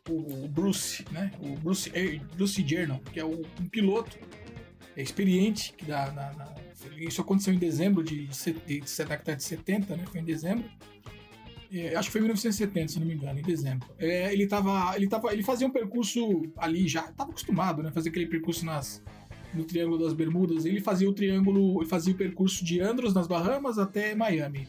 [0.08, 1.30] o Bruce, né?
[1.40, 4.18] O Bruce, eh, Bruce Jernon, que é o, um piloto
[4.96, 6.54] experiente, que dá, na, na-
[6.98, 10.04] isso aconteceu em dezembro de, de, de, da década de 70, né?
[10.10, 10.64] Foi em dezembro.
[11.72, 13.88] É, acho que foi em 1970, se não me engano, em dezembro.
[13.98, 18.08] É, ele tava, ele tava, ele fazia um percurso ali já, tava acostumado, né, fazer
[18.08, 19.00] aquele percurso nas
[19.54, 20.64] no Triângulo das Bermudas.
[20.64, 24.68] Ele fazia o triângulo, ele fazia o percurso de Andros nas Bahamas até Miami.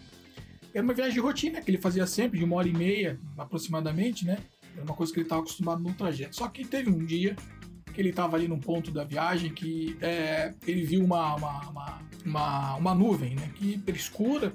[0.73, 4.25] Era uma viagem de rotina que ele fazia sempre, de uma hora e meia aproximadamente,
[4.25, 4.37] né?
[4.73, 6.35] Era uma coisa que ele estava acostumado no trajeto.
[6.35, 7.35] Só que teve um dia
[7.93, 12.01] que ele estava ali num ponto da viagem que é, ele viu uma, uma, uma,
[12.25, 13.51] uma, uma nuvem, né?
[13.55, 14.53] Que escura,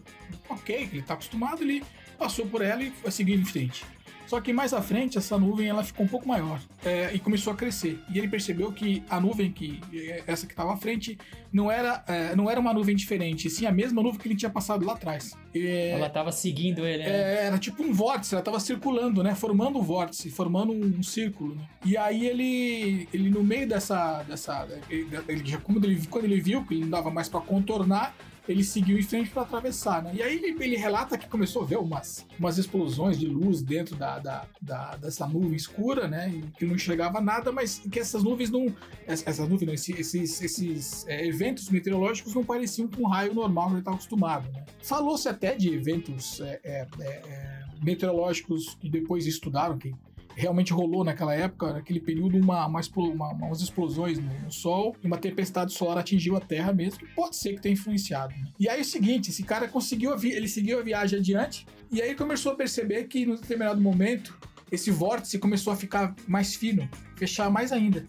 [0.49, 1.85] ok, que ele está acostumado, ele
[2.19, 3.85] passou por ela e foi seguindo em frente.
[4.27, 7.53] Só que mais à frente, essa nuvem ela ficou um pouco maior é, e começou
[7.53, 8.01] a crescer.
[8.13, 11.17] E ele percebeu que a nuvem que é, essa que estava à frente
[11.53, 14.51] não era, é, não era uma nuvem diferente, sim a mesma nuvem que ele tinha
[14.51, 15.33] passado lá atrás.
[15.55, 17.09] É, Ela tava seguindo ele, né?
[17.09, 19.35] é, era tipo um vórtice, ela tava circulando, né?
[19.35, 21.63] Formando um vórtice, formando um, um círculo, né?
[21.85, 26.65] E aí ele, ele no meio dessa, dessa, ele, ele quando ele, quando ele viu
[26.65, 28.15] que ele não dava mais para contornar,
[28.49, 30.13] ele seguiu em frente para atravessar, né?
[30.15, 33.97] E aí ele, ele relata que começou a ver umas, umas explosões de luz dentro
[33.97, 36.29] da, da, da- dessa nuvem escura, né?
[36.31, 38.75] E que não enxergava nada, mas que essas nuvens não,
[39.07, 43.35] essa- essas nuvens, não, esses, esses, esses, é, eventos meteorológicos não pareciam com um raio
[43.35, 44.65] normal que ele estava acostumado, né?
[44.83, 49.95] Falou-se até de eventos é, é, é, é, meteorológicos que depois estudaram que
[50.37, 55.07] realmente rolou naquela época, naquele período, uma, uma, uma- umas explosões no, no Sol e
[55.07, 58.35] uma tempestade solar atingiu a Terra mesmo, que pode ser que tenha influenciado.
[58.37, 58.45] né?
[58.61, 62.01] E aí é o seguinte, esse cara conseguiu, a ele seguiu a viagem adiante e
[62.03, 64.37] aí começou a perceber que, num determinado momento,
[64.71, 68.07] esse vórtice começou a ficar mais fino, fechar mais ainda.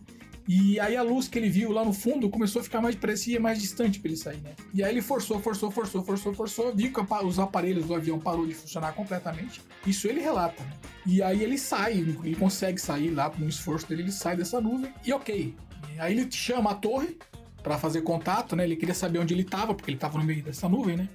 [0.48, 3.40] E aí a luz que ele viu lá no fundo começou a ficar mais, parecia
[3.40, 4.52] mais distante para ele sair, né?
[4.74, 8.48] E aí ele forçou, forçou, forçou, forçou, forçou, viu que os aparelhos do avião parou
[8.48, 9.62] de funcionar completamente.
[9.86, 10.72] Isso ele relata, né?
[11.06, 14.62] E aí ele sai, ele consegue sair lá com o esforço dele, ele sai dessa
[14.62, 15.54] nuvem e ok.
[15.96, 17.18] E aí ele chama a torre
[17.62, 18.64] para fazer contato, né?
[18.64, 21.10] Ele queria saber onde ele estava, porque ele estava no meio dessa nuvem, né?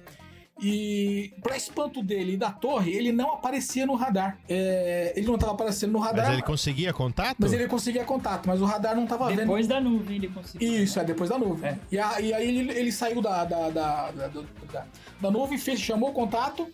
[0.61, 4.37] E para espanto dele e da torre, ele não aparecia no radar.
[4.47, 7.35] É, ele não estava aparecendo no radar, Mas ele conseguia contato?
[7.39, 9.39] mas ele conseguia contato, mas o radar não estava vendo.
[9.39, 10.83] Depois da nuvem ele conseguiu.
[10.83, 11.71] Isso, é depois da nuvem.
[11.71, 11.77] É.
[11.91, 14.85] E, a- e aí ele, ele saiu da, da, da, da, da- da-
[15.21, 16.67] da nuvem, fez, chamou o contato.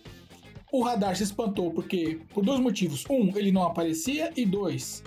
[0.72, 3.06] O radar se espantou porque por dois motivos.
[3.10, 5.02] Um, ele não aparecia, e dois,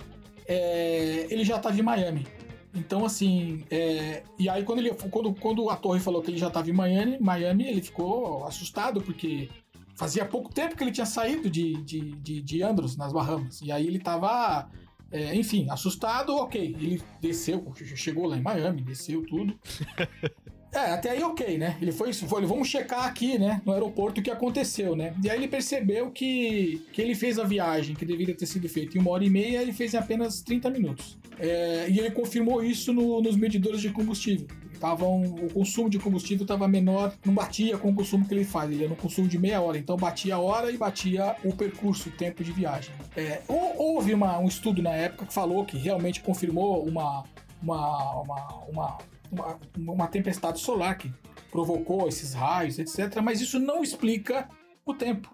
[0.47, 2.27] é, ele já estava em Miami.
[2.75, 6.47] Então, assim, é, e aí quando, ele, quando, quando a torre falou que ele já
[6.47, 9.49] estava em Miami, Miami, ele ficou assustado, porque
[9.95, 13.61] fazia pouco tempo que ele tinha saído de, de, de, de Andros, nas Bahamas.
[13.61, 14.69] E aí ele estava
[15.11, 16.59] É, enfim, assustado, ok.
[16.59, 19.57] Ele desceu, chegou lá em Miami, desceu tudo.
[20.73, 21.77] É, até aí ok, né?
[21.79, 25.13] Ele foi, foi, vamos checar aqui, né, no aeroporto o que aconteceu, né?
[25.23, 28.97] E aí ele percebeu que, que ele fez a viagem que deveria ter sido feita
[28.97, 31.15] em uma hora e meia, ele fez em apenas 30 minutos.
[31.39, 34.47] É, e ele confirmou isso no- nos medidores de combustível.
[34.79, 38.69] Tavam, o consumo de combustível estava menor, não batia com o consumo que ele faz,
[38.69, 42.09] ele ia no consumo de meia hora, então batia a hora e batia o percurso,
[42.09, 42.93] o tempo de viagem.
[43.15, 47.23] É, hou- houve uma- um estudo na época que falou que realmente confirmou uma,
[47.61, 48.97] uma, uma,
[49.31, 51.09] uma, uma tempestade solar que
[51.49, 53.21] provocou esses raios, etc.
[53.23, 54.49] Mas isso não explica
[54.85, 55.33] o tempo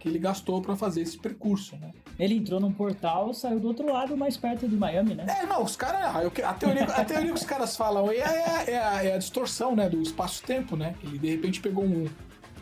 [0.00, 1.92] que ele gastou para fazer esse percurso, né?
[2.18, 5.26] Ele entrou num portal, saiu do outro lado, mais perto de Miami, né?
[5.28, 6.16] É, não, os caras.
[6.42, 9.76] A teoria, a teoria que os caras falam é, é, é a, é a distorção,
[9.76, 9.88] né?
[9.90, 10.94] Do espaço-tempo, né?
[11.04, 12.08] Ele de repente pegou um,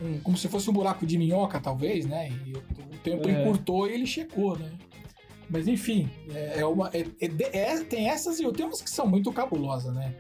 [0.03, 2.29] um- Como se fosse um buraco de minhoca, talvez, né?
[2.45, 2.63] E o,
[3.05, 3.33] tempo É.
[3.41, 4.71] encurtou e ele checou, né?
[5.49, 6.91] Mas enfim, é, é uma.
[6.93, 10.15] é- é é- tem essas e umas que são muito cabulosas, né?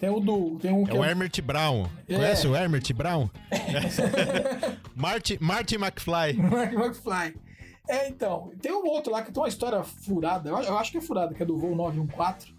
[0.00, 0.58] Tem o do.
[0.60, 1.86] Tem um É o Emmert Brown.
[2.08, 2.14] É.
[2.16, 3.28] Conhece o Emmert Brown?
[4.94, 6.34] Marty, Marty McFly.
[6.34, 7.34] Mark McFly.
[7.88, 8.52] É, então.
[8.60, 10.50] Tem um outro lá que tem uma história furada.
[10.50, 12.54] Eu, acho- eu acho que é furada, que é do voo 914.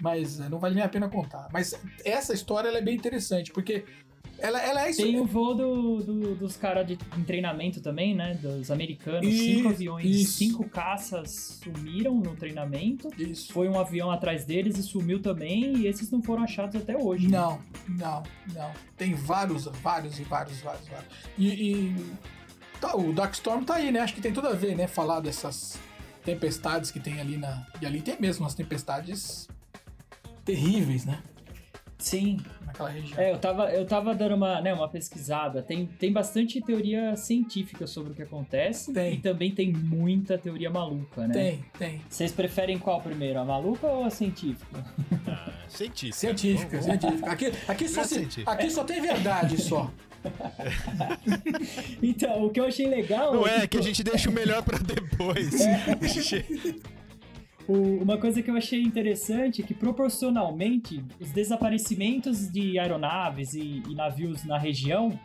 [0.00, 1.48] Mas é, não vale nem a pena contar.
[1.52, 1.74] Mas
[2.04, 3.84] essa história é bem interessante, porque
[4.38, 5.02] ela, ela é isso.
[5.02, 8.34] Tem o voo do, do- dos caras de em treinamento também, né?
[8.34, 9.26] Dos americanos.
[9.26, 10.32] Isso, cinco aviões, isso.
[10.38, 13.08] cinco caças sumiram no treinamento.
[13.18, 13.52] Isso.
[13.52, 15.76] Foi um avião atrás deles e sumiu também.
[15.78, 17.26] E esses não foram achados até hoje.
[17.28, 17.36] né?
[17.38, 18.22] Não, não,
[18.54, 18.70] não.
[18.96, 21.08] Tem vários, vários e vários, vários, vários.
[21.36, 22.06] E, e
[22.80, 24.00] tá, o Darkstorm tá aí, né?
[24.00, 24.86] Acho que tem tudo a ver, né?
[24.86, 25.78] Falar dessas
[26.24, 27.66] tempestades que tem ali na.
[27.82, 29.48] E ali tem mesmo umas tempestades
[30.44, 31.22] terríveis, né?
[31.98, 32.38] Sim.
[32.64, 33.18] Naquela região.
[33.18, 35.60] É, eu tava, eu tava dando uma, né, uma pesquisada.
[35.62, 38.92] Tem, tem bastante teoria científica sobre o que acontece.
[38.92, 39.14] Tem.
[39.14, 41.34] E também tem muita teoria maluca, né?
[41.34, 42.00] Tem, tem.
[42.08, 43.40] Vocês preferem qual primeiro?
[43.40, 44.84] A maluca ou a científica?
[45.68, 46.16] Científica.
[46.16, 47.30] Científica, Vamos- vamos- científica.
[47.32, 48.50] Aqui, aqui, só, É científica.
[48.52, 49.90] aqui só tem verdade só.
[52.02, 53.32] Então, o que eu achei legal.
[53.34, 55.54] Não é, que que a gente deixa o melhor pra depois.
[55.60, 56.97] O-
[57.68, 63.94] uma coisa que eu achei interessante é que proporcionalmente os desaparecimentos de aeronaves e, e
[63.94, 65.18] navios na região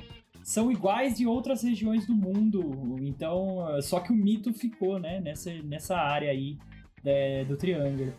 [0.43, 2.97] são iguais de outras regiões do mundo.
[3.01, 6.58] Então, só que o mito ficou, né, nessa, nessa área aí
[7.06, 8.13] é, do Triângulo.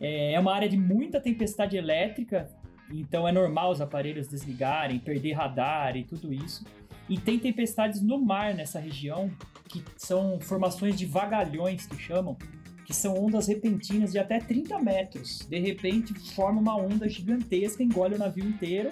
[0.00, 2.48] É, é uma área de muita tempestade elétrica,
[2.92, 6.64] então é normal os aparelhos desligarem, perder radar e tudo isso.
[7.08, 9.30] E tem tempestades no mar nessa região,
[9.68, 12.36] que são formações de vagalhões que chamam,
[12.84, 15.40] que são ondas repentinas de até 30 metros.
[15.48, 18.90] De repente, forma uma onda gigantesca, engole o navio inteiro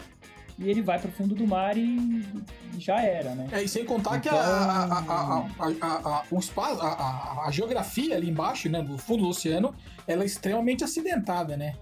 [0.58, 2.22] e ele vai para o fundo do mar e
[2.78, 3.48] já era, né?
[3.52, 6.88] É, e sem contar que a, Então- a, a, a, a, a- o espaço, a,
[6.88, 9.74] a, a geografia ali embaixo, né, do fundo do oceano,
[10.06, 11.74] ela é extremamente acidentada, né?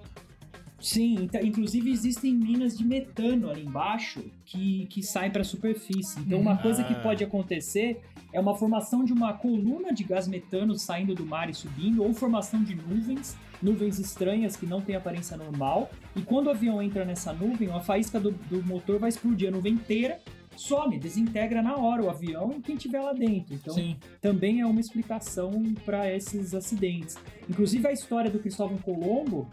[0.80, 6.18] Sim, inclusive existem minas de metano ali embaixo que, que saem para a superfície.
[6.20, 7.00] Então, uma coisa que Ah.
[7.00, 8.00] pode acontecer
[8.32, 12.12] é uma formação de uma coluna de gás metano saindo do mar e subindo, ou
[12.14, 15.90] formação de nuvens, nuvens estranhas que não têm aparência normal.
[16.14, 19.50] E quando o avião entra nessa nuvem, a faísca do, do motor vai explodir a
[19.50, 20.20] nuvem inteira,
[20.56, 23.54] some, desintegra na hora o avião e quem tiver lá dentro.
[23.54, 23.96] Então, Sim.
[24.20, 25.52] também é uma explicação
[25.84, 27.16] para esses acidentes.
[27.48, 29.48] Inclusive a história do Cristóvão Colombo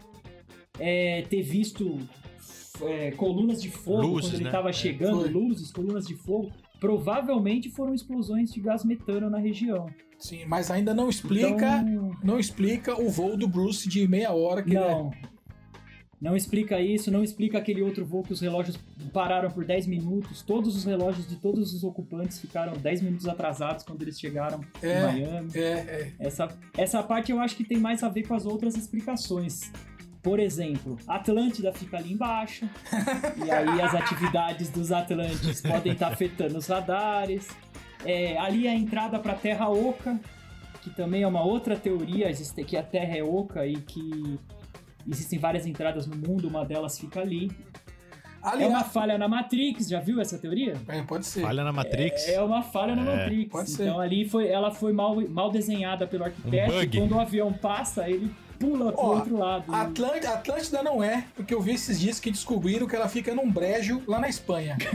[0.78, 1.98] é, ter visto
[2.82, 4.50] é, colunas de fogo Luzes, quando ele né?
[4.50, 4.72] estava É.
[4.72, 5.30] chegando, Foi.
[5.30, 9.86] luzes, colunas de fogo, provavelmente foram explosões de gás metano na região.
[10.18, 14.62] Sim, mas ainda não explica, Então, não explica o voo do Bruce de meia hora
[14.62, 15.10] que não.
[16.20, 18.76] Não explica isso, não explica aquele outro voo que os relógios
[19.12, 20.42] pararam por 10 minutos.
[20.42, 24.98] Todos os relógios de todos os ocupantes ficaram 10 minutos atrasados quando eles chegaram É.
[24.98, 25.50] em Miami.
[25.54, 26.12] É, é.
[26.18, 29.70] Essa, essa parte eu acho que tem mais a ver com as outras explicações.
[30.22, 32.68] Por exemplo, Atlântida fica ali embaixo,
[33.44, 37.48] e aí as atividades dos Atlantes podem estar afetando os radares.
[38.04, 40.18] É, ali é a entrada para a Terra Oca,
[40.82, 44.38] que também é uma outra teoria, existe, que a Terra é oca e que
[45.08, 47.50] existem várias entradas no mundo, uma delas fica ali.
[48.44, 50.74] É Aliás, uma falha na Matrix, já viu essa teoria?
[50.88, 51.42] é, pode ser.
[51.42, 52.28] Falha na Matrix.
[52.28, 53.50] É uma falha na É, Matrix.
[53.50, 53.82] pode ser.
[53.84, 56.72] Então ali foi, ela foi mal, mal desenhada pelo arquiteto.
[56.72, 56.96] Um bug.
[56.96, 59.74] e quando o avião passa, ele pula pro Ó, outro lado.
[59.74, 63.08] A Atlântida, a Atlântida não é, porque eu vi esses dias que descobriram que ela
[63.08, 64.76] fica num brejo lá na Espanha.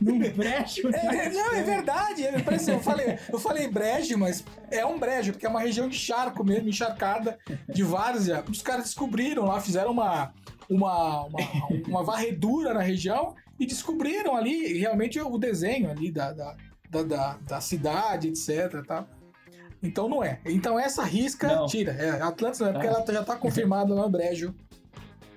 [0.00, 0.88] Num brecho.
[0.88, 2.24] É, não, é verdade.
[2.24, 5.88] é, parece- eu, falei, eu falei brejo, mas é um brejo, porque é uma região
[5.88, 8.42] de charco mesmo, encharcada de várzea.
[8.48, 10.32] Os caras descobriram lá, fizeram uma,
[10.70, 11.38] uma, uma,
[11.86, 16.56] uma varredura na região e descobriram ali realmente o desenho ali da, da,
[16.90, 18.84] da, da, da cidade, etc.
[18.86, 19.06] Tá?
[19.82, 20.40] Então não é.
[20.44, 21.66] Então essa risca, Não.
[21.66, 21.92] tira.
[21.92, 22.90] É, Atlantis não é, porque Ah.
[22.90, 24.54] ela já tá confirmada no Brejo.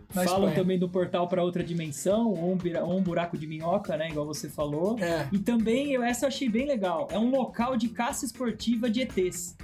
[0.09, 0.55] Falam Espanha.
[0.55, 4.09] também do portal para outra dimensão, ou um, ou um buraco de minhoca, né?
[4.09, 4.99] Igual você falou.
[4.99, 5.27] É.
[5.31, 7.07] E também, eu, essa eu achei bem legal.
[7.11, 9.55] É um local de caça esportiva de ETs.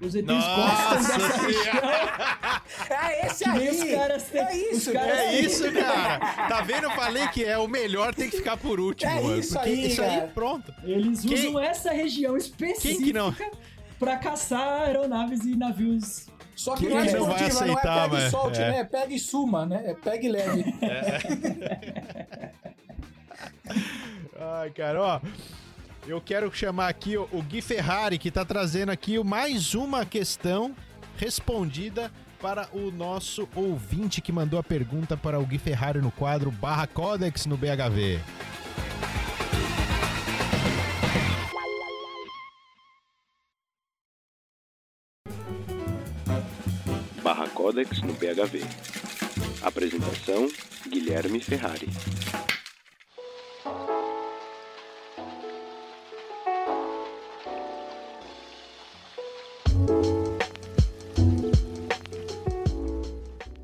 [0.00, 1.62] Os ETs gostam Nossa dessa região.
[1.62, 2.62] senhora!
[2.90, 3.68] É esse Que aí!
[3.70, 6.18] os caras têm- é isso, os caras É têm- isso, cara!
[6.48, 6.84] Tá vendo?
[6.84, 9.38] Eu falei que é o melhor, tem que ficar por último, É mano.
[9.38, 10.74] isso Porque aí, isso aí, pronto.
[10.84, 13.34] Eles Quem- usam essa região específica Quem que não?
[13.98, 16.26] pra caçar aeronaves e navios.
[16.54, 18.30] Só que Quem não é que não vai esportiva, não é aceitar, pega e mas-
[18.30, 18.70] solte, é.
[18.70, 18.78] né?
[18.80, 19.82] É pega e suma, né?
[19.86, 20.64] É pega e leve.
[24.38, 25.20] Ai, cara, ó.
[26.06, 30.72] Eu quero chamar aqui o, Gui Ferrari, que tá trazendo aqui mais uma questão
[31.16, 36.48] respondida para o nosso ouvinte que mandou a pergunta para o Gui Ferrari no quadro
[36.48, 38.20] Barra Codex no BHV.
[47.20, 48.62] Barra Codex no PHV.
[49.60, 50.48] Apresentação:
[50.88, 51.88] Guilherme Ferrari.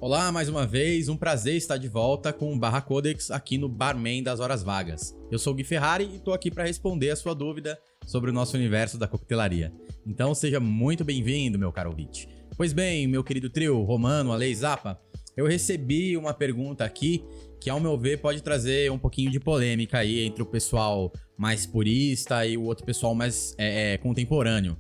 [0.03, 3.68] Olá, mais uma vez, um prazer estar de volta com o Barra Codex aqui no
[3.68, 5.16] Barman das Horas Vagas.
[5.30, 8.32] Eu sou o Gui Ferrari e estou aqui para responder a sua dúvida sobre o
[8.32, 9.72] nosso universo da coquetelaria.
[10.05, 12.28] Então seja muito bem-vindo, meu caro ouvinte.
[12.57, 15.00] Pois bem, meu querido trio, Romano, Ale e Zapa,
[15.36, 17.24] eu recebi uma pergunta aqui
[17.61, 21.64] que, ao meu ver, pode trazer um pouquinho de polêmica aí entre o pessoal mais
[21.64, 24.76] purista e o outro pessoal mais é, é, contemporâneo.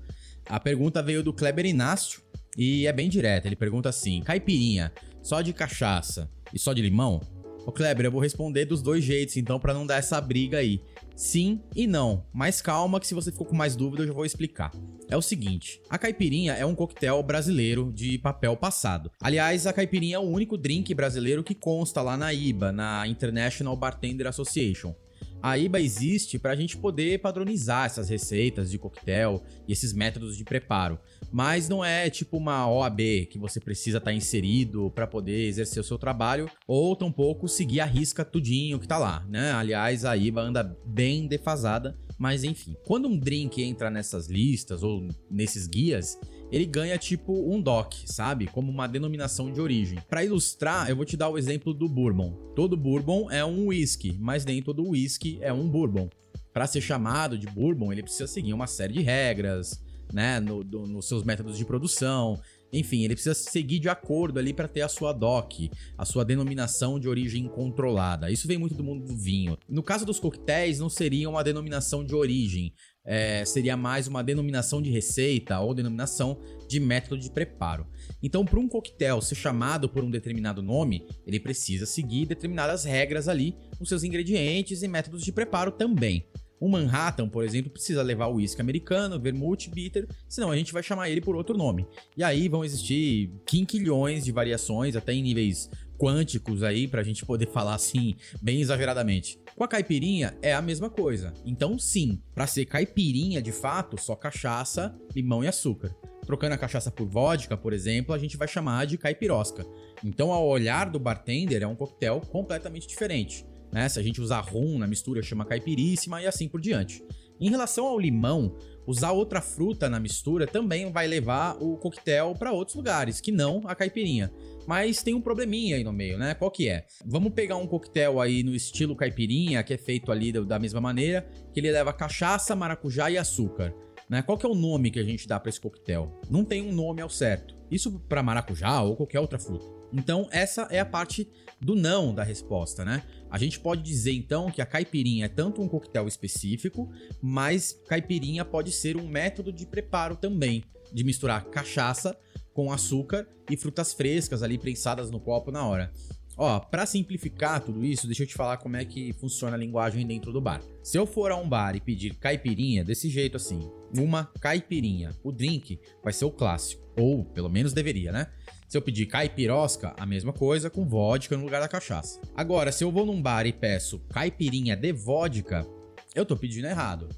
[0.46, 2.20] A pergunta veio do Kleber Inácio
[2.58, 3.46] e é bem direta.
[3.46, 4.92] Ele pergunta assim: caipirinha,
[5.22, 7.20] só de cachaça e só de limão?
[7.64, 10.80] Ô Kleber, eu vou responder dos dois jeitos, então, pra não dar essa briga aí.
[11.14, 14.24] Sim e não, mas calma que se você ficou com mais dúvida eu já vou
[14.24, 14.72] explicar.
[15.08, 19.12] É o seguinte, a caipirinha é um coquetel brasileiro de papel passado.
[19.20, 23.76] Aliás, a caipirinha é o único drink brasileiro que consta lá na IBA, na International
[23.76, 24.94] Bartender Association.
[25.42, 30.36] A IBA existe para a gente poder padronizar essas receitas de coquetel e esses métodos
[30.36, 31.00] de preparo,
[31.32, 35.84] mas não é tipo uma OAB que você precisa estar inserido para poder exercer o
[35.84, 39.50] seu trabalho ou tampouco seguir a risca tudinho que tá lá, né?
[39.50, 42.76] Aliás, a IBA anda bem defasada, mas enfim.
[42.86, 46.16] Quando um drink entra nessas listas ou nesses guias,
[46.52, 48.46] ele ganha tipo um DOC, sabe?
[48.46, 49.98] Como uma denominação de origem.
[50.08, 52.32] Para ilustrar, eu vou te dar o exemplo do bourbon.
[52.54, 56.08] Todo bourbon é um whisky, mas nem todo whisky é um bourbon.
[56.52, 59.82] Para ser chamado de bourbon, ele precisa seguir uma série de regras,
[60.12, 62.38] né, no, do- nos seus métodos de produção.
[62.70, 66.98] Enfim, ele precisa seguir de acordo ali para ter a sua DOC, a sua denominação
[66.98, 68.30] de origem controlada.
[68.30, 69.58] Isso vem muito do mundo do vinho.
[69.68, 72.72] No caso dos coquetéis, não seria uma denominação de origem,
[73.04, 76.38] é, seria mais uma denominação de receita ou denominação
[76.68, 77.86] de método de preparo.
[78.22, 83.28] Então, para um coquetel ser chamado por um determinado nome, ele precisa seguir determinadas regras
[83.28, 86.26] ali nos seus ingredientes e métodos de preparo também.
[86.62, 90.80] Um Manhattan, por exemplo, precisa levar o uísque americano, vermouth, bitter, senão a gente vai
[90.80, 91.84] chamar ele por outro nome.
[92.16, 95.68] E aí vão existir quinquilhões de variações, até em níveis
[96.02, 99.38] quânticos aí, pra gente poder falar assim, bem exageradamente.
[99.54, 101.32] Com a caipirinha é a mesma coisa.
[101.46, 105.94] Então, sim, pra ser caipirinha de fato, só cachaça, limão e açúcar.
[106.26, 109.64] Trocando a cachaça por vodka, por exemplo, a gente vai chamar de caipirosca.
[110.04, 113.46] Então, ao olhar do bartender, é um coquetel completamente diferente.
[113.72, 113.88] Né?
[113.88, 117.00] Se a gente usar rum na mistura, chama caipiríssima e assim por diante.
[117.40, 122.52] Em relação ao limão, usar outra fruta na mistura também vai levar o coquetel para
[122.52, 124.32] outros lugares, que não a caipirinha.
[124.66, 126.34] Mas tem um probleminha aí no meio, né?
[126.34, 126.86] Qual que é?
[127.04, 131.26] Vamos pegar um coquetel aí no estilo caipirinha, que é feito ali da mesma maneira,
[131.52, 133.74] que ele leva cachaça, maracujá e açúcar.
[134.08, 134.20] Né?
[134.20, 136.20] Qual que é o nome que a gente dá para esse coquetel?
[136.30, 137.56] Não tem um nome ao certo.
[137.70, 139.64] Isso para maracujá ou qualquer outra fruta.
[139.92, 141.28] Então essa é a parte
[141.60, 143.02] do não da resposta, né?
[143.30, 146.90] A gente pode dizer então que a caipirinha é tanto um coquetel específico,
[147.22, 152.16] mas caipirinha pode ser um método de preparo também, de misturar cachaça
[152.52, 155.92] com açúcar e frutas frescas ali prensadas no copo na hora.
[156.36, 160.06] Ó, para simplificar tudo isso, deixa eu te falar como é que funciona a linguagem
[160.06, 160.62] dentro do bar.
[160.82, 165.30] Se eu for a um bar e pedir caipirinha, desse jeito assim, uma caipirinha, o
[165.30, 168.28] drink vai ser o clássico, ou pelo menos deveria, né?
[168.66, 172.18] Se eu pedir caipirosca, a mesma coisa com vodka no lugar da cachaça.
[172.34, 175.66] Agora, se eu vou num bar e peço caipirinha de vodka,
[176.14, 177.10] eu tô pedindo errado.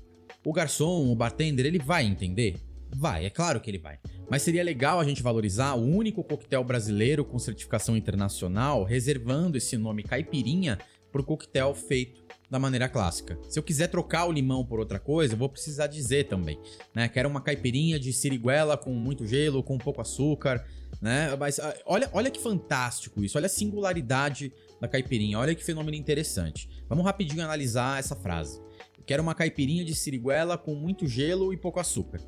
[0.44, 2.56] O garçom, o bartender, ele vai entender?
[2.96, 3.98] Vai, é claro que ele vai.
[4.30, 9.76] Mas seria legal a gente valorizar o único coquetel brasileiro com certificação internacional, reservando esse
[9.76, 10.78] nome caipirinha
[11.10, 13.38] pro coquetel feito da maneira clássica.
[13.48, 16.58] Se eu quiser trocar o limão por outra coisa, eu vou precisar dizer também,
[16.94, 17.08] né?
[17.08, 20.64] Quero uma caipirinha de siriguela com muito gelo, com pouco açúcar,
[21.00, 21.34] né?
[21.36, 25.96] Mas ah, olha, olha que fantástico isso, olha a singularidade da caipirinha, olha que fenômeno
[25.96, 26.68] interessante.
[26.88, 28.60] Vamos rapidinho analisar essa frase.
[29.06, 32.20] Quero uma caipirinha de siriguela com muito gelo e pouco açúcar.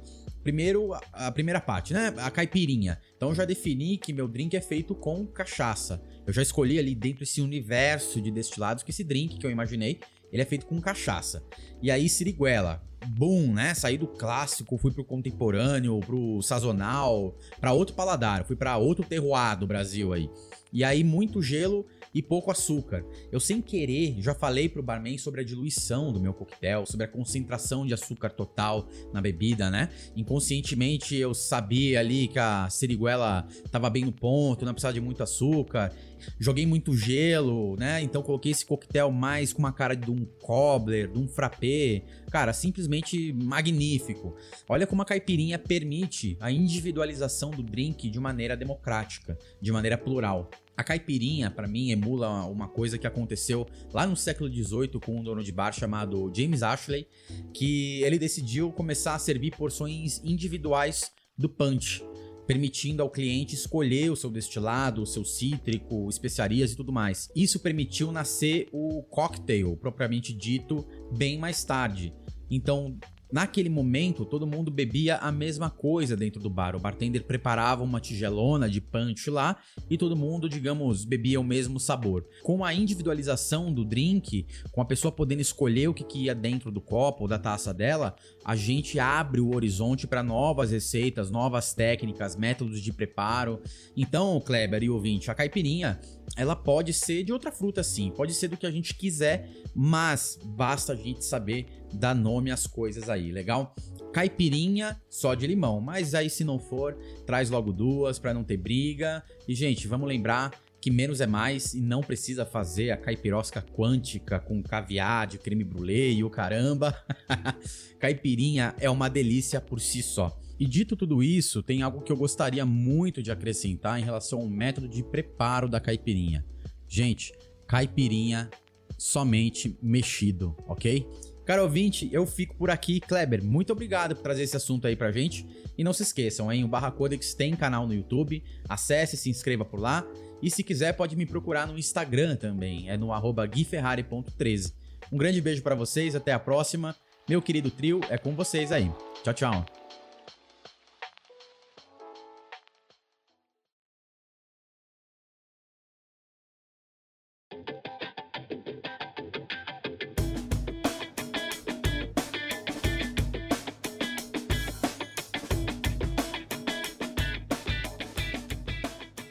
[0.47, 2.14] Primeiro, a- primeira parte, né?
[2.18, 3.01] A caipirinha.
[3.16, 6.01] Então já defini que meu drink é feito com cachaça.
[6.24, 9.99] Eu já escolhi ali dentro desse universo de destilados que esse drink que eu imaginei,
[10.32, 11.42] ele é feito com cachaça.
[11.82, 12.80] E aí siriguela.
[13.09, 13.74] Boom, né?
[13.74, 19.59] Saí do clássico, fui pro contemporâneo, pro sazonal, pra outro paladar, fui pra outro terroir
[19.59, 20.30] do Brasil aí.
[20.72, 21.84] E aí muito gelo
[22.17, 23.05] e pouco açúcar.
[23.31, 27.09] Eu sem querer já falei pro barman sobre a diluição do meu coquetel, sobre a
[27.09, 29.91] concentração de açúcar total na bebida, né?
[30.17, 35.23] Inconscientemente eu sabia ali que a siriguela tava bem no ponto, não precisava de muito
[35.23, 35.93] açúcar.
[36.41, 38.01] Joguei muito gelo, né?
[38.01, 42.03] Então coloquei esse coquetel mais com uma cara de um cobbler, de um frappé.
[42.31, 44.35] Cara, simplesmente magnífico.
[44.67, 50.51] Olha como a caipirinha permite a individualização do drink de maneira democrática, de maneira plural.
[50.77, 55.22] A caipirinha, pra mim, emula uma coisa que aconteceu lá no século XVIII com um
[55.22, 57.07] dono de bar chamado James Ashley,
[57.55, 62.05] que ele decidiu começar a servir porções individuais do punch,
[62.47, 67.31] permitindo ao cliente escolher o seu destilado, o seu cítrico, especiarias e tudo mais.
[67.35, 72.12] Isso permitiu nascer o cocktail, propriamente dito, bem mais tarde.
[72.51, 72.99] Então,
[73.31, 76.77] Naquele momento, todo mundo bebia a mesma coisa dentro do bar.
[76.77, 79.57] O bartender preparava uma tigelona de punch lá
[79.91, 82.24] e todo mundo, digamos, bebia o mesmo sabor.
[82.43, 86.70] Com a individualização do drink, com a pessoa podendo escolher o que, que ia dentro
[86.70, 88.14] do copo ou da taça dela,
[88.45, 93.61] a gente abre o horizonte para novas receitas, novas técnicas, métodos de preparo.
[93.97, 95.99] Então, Kleber e ouvinte, a caipirinha,
[96.37, 100.39] ela pode ser de outra fruta sim, pode ser do que a gente quiser, mas
[100.45, 103.74] basta a gente saber dar nome às coisas aí, legal?
[104.12, 106.97] Caipirinha só de limão, mas aí se não for,
[107.27, 109.22] traz logo duas para não ter briga.
[109.47, 114.39] E gente, vamos lembrar que menos é mais e não precisa fazer a caipirosca quântica
[114.39, 116.97] com caviar de creme brulee e o caramba.
[117.99, 120.39] Caipirinha é uma delícia por si só.
[120.59, 124.49] E dito tudo isso, tem algo que eu gostaria muito de acrescentar em relação ao
[124.49, 126.45] método de preparo da caipirinha.
[126.89, 127.33] Gente,
[127.67, 128.51] caipirinha
[128.99, 131.07] somente mexido, ok?
[131.45, 132.99] Caro ouvinte, eu fico por aqui.
[133.01, 135.47] Kleber, muito obrigado por trazer esse assunto aí pra gente.
[135.79, 136.65] E não se esqueçam, hein?
[136.65, 138.43] O Barra Codex tem canal no YouTube.
[138.69, 140.05] Acesse, se inscreva por lá.
[140.43, 142.91] E se quiser, pode me procurar no Instagram também.
[142.91, 144.73] É no arroba guiferrari.13.
[145.13, 146.97] Um grande beijo pra vocês, até a próxima.
[147.29, 148.91] Meu querido trio, é com vocês aí.
[149.23, 149.76] Tchau, tchau.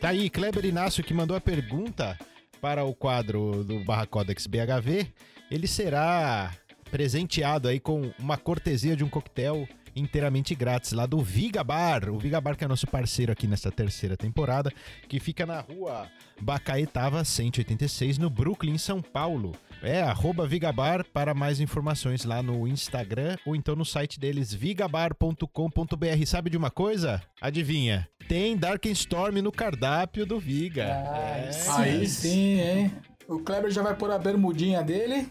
[0.06, 2.16] Tá aí, Kleber Inácio que mandou a pergunta
[2.62, 5.12] para o quadro do Barra Codex BHV.
[5.50, 6.54] Ele será
[6.92, 12.12] presenteado aí com uma cortesia de um coquetel inteiramente grátis lá do Viga Bar.
[12.12, 14.72] O Viga Bar que é nosso parceiro aqui nessa terceira temporada,
[15.10, 16.08] que fica na rua
[16.40, 19.54] Bacaetava 186, no Brooklyn, São Paulo.
[19.82, 26.26] É, arroba Vigabar para mais informações lá no Instagram ou então no site deles, vigabar.com.br.
[26.28, 27.24] Sabe de uma coisa?
[27.42, 28.08] Adivinha?
[28.28, 30.88] Tem Darkenstorm no cardápio do Viga.
[31.08, 31.52] Ah, É.
[31.52, 31.72] sim.
[31.82, 32.92] Aí sim, hein?
[33.28, 35.28] O Kleber já vai pôr a bermudinha dele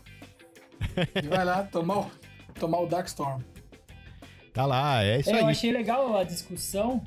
[1.22, 2.10] e vai lá tomar o,
[2.58, 3.40] tomar o Darkstorm.
[4.52, 5.50] Tá lá, é isso É, eu aí.
[5.50, 7.02] achei legal a discussão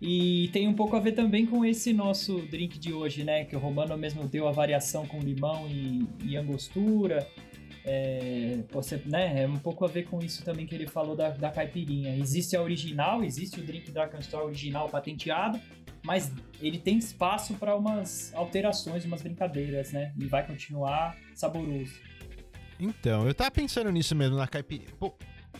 [0.00, 3.44] e tem um pouco a ver também com esse nosso drink de hoje, né?
[3.44, 7.26] Que o Romano mesmo deu a variação com limão e, e angostura.
[7.84, 11.30] É, você, né, é um pouco a ver com isso também que ele falou da,
[11.30, 12.16] da caipirinha.
[12.16, 15.60] Existe a original, existe o drink Dark Store original patenteado,
[16.04, 20.12] mas ele tem espaço para umas alterações, umas brincadeiras, né?
[20.18, 21.92] E vai continuar saboroso.
[22.78, 24.90] Então, eu tava pensando nisso mesmo na caipirinha.
[24.98, 25.14] Pô,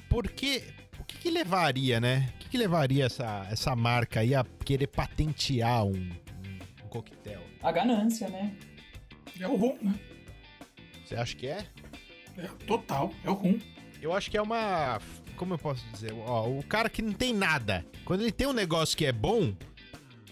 [0.08, 0.62] por que.
[0.98, 2.32] O que, que levaria, né?
[2.34, 7.40] O que, que levaria essa, essa marca aí a querer patentear um, um, um coquetel?
[7.60, 8.54] A ganância, né?
[9.40, 9.94] É o rum, né?
[11.04, 11.66] Você acha que é?
[12.36, 13.58] É, total, é o rum.
[14.00, 15.00] Eu acho que é uma.
[15.36, 16.12] Como eu posso dizer?
[16.12, 17.84] Ó, o cara que não tem nada.
[18.04, 19.54] Quando ele tem um negócio que é bom,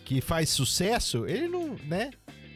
[0.05, 1.77] que faz sucesso, ele não.
[1.85, 2.11] né?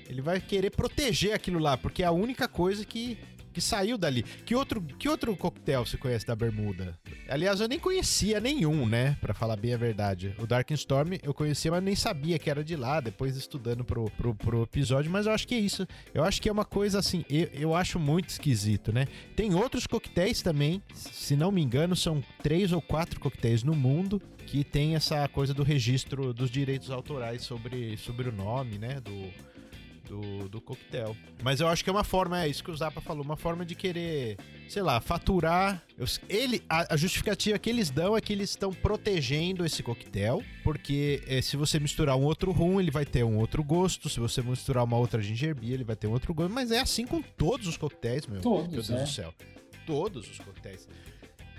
[0.09, 3.19] Ele vai querer proteger aquilo lá, porque é a única coisa que,
[3.55, 4.23] que saiu dali.
[4.23, 6.99] Que outro, que outro coquetel você conhece da Bermuda?
[7.29, 9.17] Aliás, eu nem conhecia nenhum, né?
[9.21, 10.35] Pra falar bem a verdade.
[10.39, 14.11] O Dark Storm eu conhecia, mas nem sabia que era de lá, depois estudando pro,
[14.11, 15.11] pro, pro episódio.
[15.11, 15.87] Mas eu acho que é isso.
[16.13, 19.07] Eu acho que é uma coisa assim, eu, eu acho muito esquisito, né?
[19.37, 24.21] Tem outros coquetéis também, se não me engano, são três ou quatro coquetéis no mundo
[24.47, 29.01] que tem essa coisa do registro dos direitos autorais sobre, sobre o nome, né?
[29.01, 29.31] Do,
[30.09, 31.17] do, do coquetel.
[31.43, 33.65] Mas eu acho que é uma forma, é isso que o Zapa falou, uma forma
[33.65, 34.37] de querer,
[34.69, 35.83] sei lá, faturar.
[35.99, 40.43] Eu- ele, a, a justificativa que eles dão é que eles estão protegendo esse coquetel,
[40.63, 44.09] porque eh, se você misturar um outro rum, ele vai ter um outro gosto.
[44.09, 46.53] Se você misturar uma outra ginger beer, ele vai ter um outro gosto.
[46.53, 48.41] Mas é assim com todos os coquetéis, meu.
[48.41, 49.03] Todos, meu Deus é.
[49.03, 49.35] do céu.
[49.87, 50.89] Todos os coquetéis.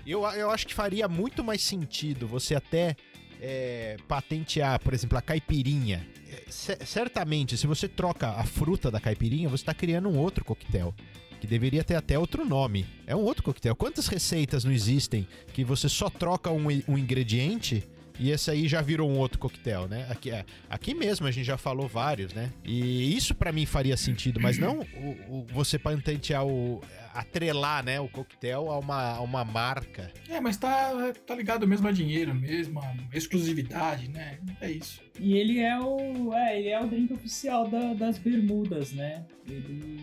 [0.06, 2.94] Eu, eu acho que faria muito mais sentido você até
[3.40, 6.06] é, patentear, por exemplo, a caipirinha.
[6.30, 10.44] É, ce- certamente, se você troca a fruta da caipirinha, você está criando um outro
[10.44, 10.94] coquetel.
[11.40, 12.86] Que deveria ter até outro nome.
[13.06, 13.76] É um outro coquetel.
[13.76, 17.84] Quantas receitas não existem que você só troca um, um ingrediente
[18.18, 20.06] e esse aí já virou um outro coquetel, né?
[20.10, 22.50] Aqui, é, aqui mesmo a gente já falou vários, né?
[22.64, 26.80] E isso pra mim faria sentido, mas não o, o- você patentear o.
[27.14, 30.10] atrelar, né, o coquetel a uma, a uma marca.
[30.28, 30.92] É, mas tá,
[31.26, 34.38] tá ligado mesmo a dinheiro mesmo, a exclusividade, né?
[34.60, 35.00] É isso.
[35.18, 36.32] E ele é o.
[36.34, 39.24] É, ele é o drink oficial da- das Bermudas, né?
[39.48, 39.96] Ele.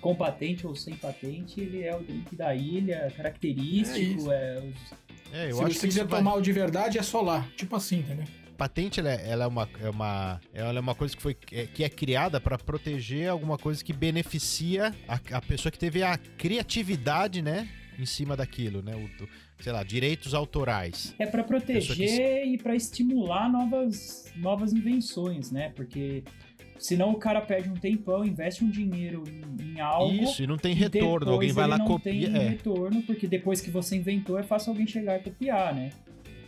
[0.00, 4.94] Com patente ou sem patente, ele é o drink da ilha, característico, é, os-
[5.32, 7.46] É, eu Se acho você que quiser vai- tomar o de verdade, é só lá.
[7.56, 8.24] Tipo assim, entendeu?
[8.58, 11.64] patente ela, é- ela é uma é uma ela é uma coisa que foi é,
[11.66, 16.18] que é criada para proteger alguma coisa que beneficia a, a pessoa que teve a
[16.18, 17.66] criatividade, né,
[17.98, 21.14] em cima daquilo, né, o, sei lá, direitos autorais.
[21.18, 21.58] É pra Pessoa
[21.96, 25.72] proteger e pra estimular novas, novas invenções, né?
[25.74, 26.22] Porque
[26.80, 30.12] senão o cara perde um tempão, investe um dinheiro em, em algo.
[30.12, 32.48] Isso, e não tem retorno, alguém vai lá não copia, tem é.
[32.48, 35.90] retorno, porque depois que você inventou é fácil alguém chegar e copiar, né?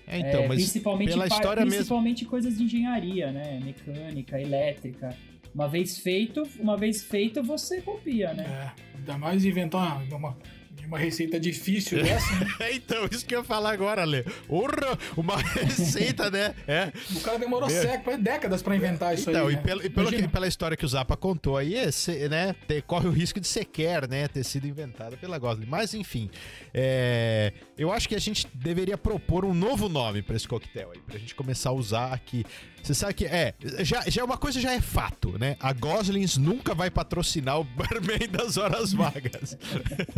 [0.07, 1.77] É, então, É, mas principalmente pela história mesmo.
[1.77, 3.61] principalmente coisas de engenharia, né?
[3.63, 5.17] Mecânica, elétrica.
[5.55, 8.45] Uma vez feito, uma vez feito, você copia, né?
[8.45, 10.37] É, ainda mais inventar uma, uma,
[10.87, 12.47] uma receita difícil dessa, né?
[12.61, 14.25] É, então, isso que eu ia falar agora, Lê.
[14.49, 16.55] Urra, uma receita, né?
[16.67, 16.93] É.
[17.15, 17.83] O cara demorou Meu.
[17.83, 19.55] séculos, décadas pra inventar isso Então, aí.
[19.55, 19.63] e, né?
[19.63, 23.11] pelo- e pelo pela história que o Zappa contou aí, esse, né, te- corre o
[23.11, 25.67] risco de sequer, né, ter sido inventada pela Gosling.
[25.67, 26.29] Mas, enfim,
[26.75, 31.01] é, eu acho que a gente deveria propor um novo nome pra esse coquetel aí,
[31.01, 32.45] pra gente começar a usar aqui.
[32.83, 35.57] Você sabe que, é, já, já uma coisa já é fato, né?
[35.61, 39.57] A Goslings nunca vai patrocinar o barman das horas vagas.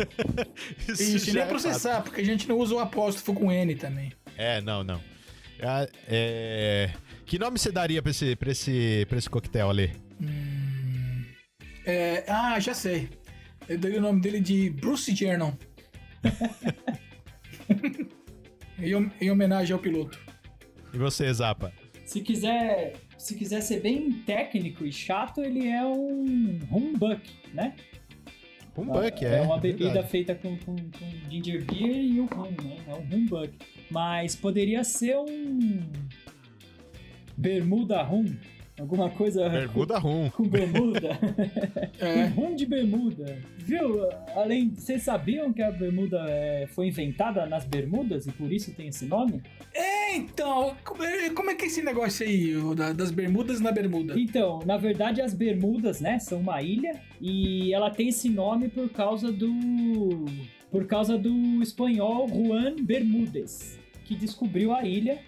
[0.89, 4.11] Isso, já nem é processar, porque a gente não usa o apóstrofo com N também.
[4.35, 4.99] é, não, não.
[5.61, 6.91] Ah, é,
[7.25, 9.93] Que nome você daria pra esse, pra esse, pra esse coquetel ali?
[10.19, 11.23] Hum,
[11.85, 13.09] é, ah, já sei.
[13.69, 15.53] Eu dei o nome dele de Bruce Jernon.
[19.21, 20.19] em homenagem ao piloto.
[20.93, 21.71] E você, Zapa?
[22.05, 27.75] Se quiser, se quiser ser bem técnico e chato, ele é um humbuck, né?
[28.77, 29.37] Um buck, é.
[29.37, 30.09] É uma bebida verdade.
[30.09, 32.77] feita com, com, com ginger beer e o rum, né?
[32.87, 33.51] É um humbuck.
[33.89, 35.79] Mas poderia ser um
[37.35, 38.25] bermuda rum,
[38.79, 40.29] alguma coisa Bermuda rum.
[40.29, 41.19] com, bermuda.
[41.97, 43.37] É, Um rum de bermuda.
[43.57, 44.07] Viu?
[44.35, 48.89] Além, vocês sabiam que a bermuda é, foi inventada nas Bermudas e por isso tem
[48.89, 49.41] esse nome?
[50.15, 52.53] então, como é, é que é esse negócio aí,
[52.95, 54.19] das bermudas na bermuda?
[54.19, 58.89] Então, na verdade, as Bermudas, né, são uma ilha e ela tem esse nome por
[58.89, 60.25] causa do
[60.71, 65.19] por causa do espanhol Juan Bermúdez, que descobriu a ilha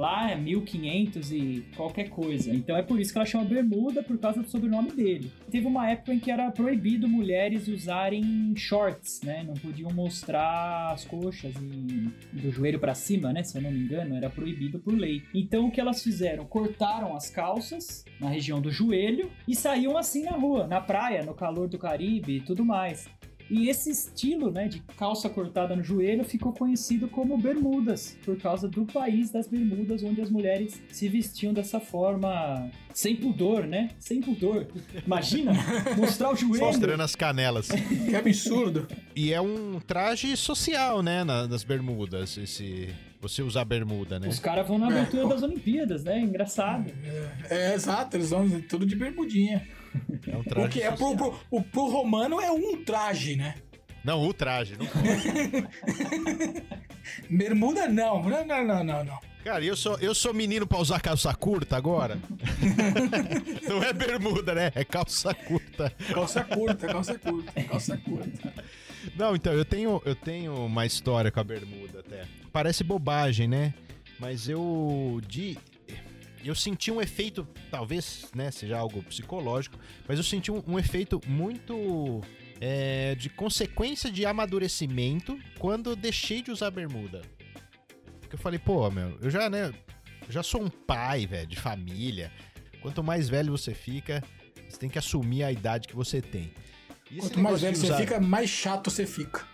[0.00, 2.50] lá em 1500 e qualquer coisa.
[2.54, 5.30] Então é por isso que ela chama Bermuda por causa do sobrenome dele.
[5.50, 9.44] Teve uma época em que era proibido mulheres usarem shorts, né?
[9.46, 13.44] Não podiam mostrar as coxas e do joelho pra cima, né?
[13.44, 15.22] Se eu não me engano, era proibido por lei.
[15.34, 16.46] Então o que elas fizeram?
[16.46, 21.34] Cortaram as calças na região do joelho e saíam assim na rua, na praia, no
[21.34, 23.06] calor do Caribe e tudo mais.
[23.50, 28.68] E esse estilo, né, de calça cortada no joelho ficou conhecido como bermudas, por causa
[28.68, 33.90] do país das bermudas, onde as mulheres se vestiam dessa forma sem pudor, né?
[33.98, 34.66] Sem pudor.
[35.04, 35.52] Imagina
[35.98, 36.64] mostrar o joelho.
[36.66, 37.68] Mostrando as canelas.
[37.68, 38.86] Que absurdo.
[39.16, 41.24] E é um traje social, né?
[41.24, 42.36] na- nas bermudas.
[42.38, 42.88] Esse.
[43.20, 44.28] Você usar bermuda, né?
[44.28, 46.18] Os caras vão na abertura das Olimpíadas, né?
[46.20, 46.90] Engraçado.
[47.50, 49.66] É, exato, eles vão tudo de bermudinha.
[50.26, 50.60] É um traje.
[50.68, 53.54] Porque é pro, pro, o- pro romano é um traje, né?
[54.04, 54.76] Não, o traje.
[54.78, 54.86] Não...
[57.28, 59.04] Bermuda não, não, não, não, não.
[59.04, 59.18] não.
[59.44, 62.18] Cara, eu sou, eu sou menino pra usar calça curta agora?
[63.66, 64.70] não é bermuda, né?
[64.74, 65.90] É calça curta.
[66.12, 68.54] Calça curta, calça curta, calça curta.
[69.16, 72.24] Não, então, eu tenho, eu tenho uma história com a bermuda até.
[72.52, 73.72] Parece bobagem, né?
[74.18, 75.56] Mas eu de
[76.48, 79.78] eu senti um efeito, talvez, né, seja algo psicológico,
[80.08, 82.20] mas eu senti um, um efeito muito
[82.60, 87.22] é, de consequência de amadurecimento quando eu deixei de usar bermuda.
[88.20, 89.72] Porque eu falei, pô, meu, eu já, né,
[90.26, 92.32] eu já sou um pai, velho, de família.
[92.80, 94.22] Quanto mais velho você fica,
[94.68, 96.52] você tem que assumir a idade que você tem.
[97.18, 99.44] Quanto mais velho de você usar- fica, mais chato você fica.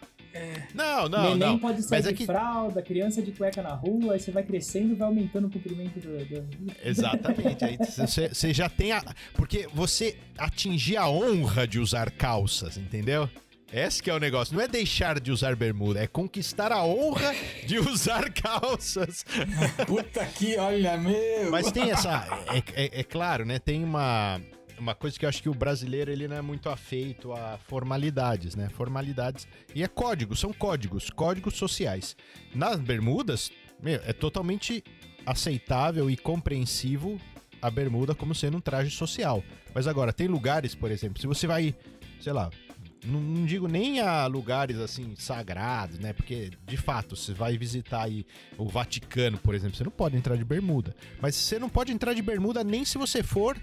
[0.75, 1.59] Não, não, Neném não.
[1.59, 4.43] pode sair Mas é de que fralda, criança de cueca na rua, aí você vai
[4.43, 6.19] crescendo e vai aumentando o comprimento do.
[6.25, 7.65] do- Exatamente.
[7.65, 9.03] Aí você você já tem a.
[9.35, 13.29] Porque você atingir a honra de usar calças, entendeu?
[13.73, 14.55] Esse que é o negócio.
[14.55, 17.35] Não é deixar de usar bermuda, é conquistar a honra
[17.67, 19.25] de usar calças.
[19.87, 21.51] Puta que, olha, meu.
[21.51, 22.25] Mas tem essa.
[22.53, 23.59] É, é- é claro, né?
[23.59, 24.41] Tem uma.
[24.79, 28.55] Uma coisa que eu acho que o brasileiro ele não é muito afeito a formalidades,
[28.55, 28.69] né?
[28.69, 29.49] Formalidades.
[29.75, 32.17] E é códigos, são códigos, códigos sociais.
[32.55, 33.51] Nas bermudas,
[33.83, 34.85] meu, é totalmente
[35.25, 37.19] aceitável e compreensivo
[37.61, 39.43] a bermuda como sendo um traje social.
[39.75, 41.75] Mas agora, tem lugares, por exemplo, se você vai,
[42.21, 42.51] sei lá,
[43.05, 46.13] não, não digo nem a lugares assim sagrados, né?
[46.13, 48.27] Porque de fato, você vai visitar aí
[48.59, 50.95] o Vaticano, por exemplo, você não pode entrar de bermuda.
[51.21, 53.57] Mas você não pode entrar de bermuda nem se você for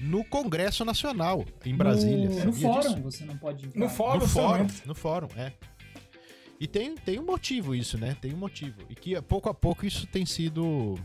[0.00, 2.28] no Congresso Nacional em Brasília.
[2.28, 3.02] No, no fórum disso?
[3.02, 3.78] você não pode entrar.
[3.80, 5.52] No fórum, no fórum, no fórum, é.
[6.58, 8.16] E tem, tem um motivo isso, né?
[8.20, 8.74] Tem um motivo.
[8.88, 10.98] E que pouco a pouco isso tem sido.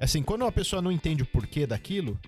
[0.00, 2.18] Assim, quando uma pessoa não entende o porquê daquilo,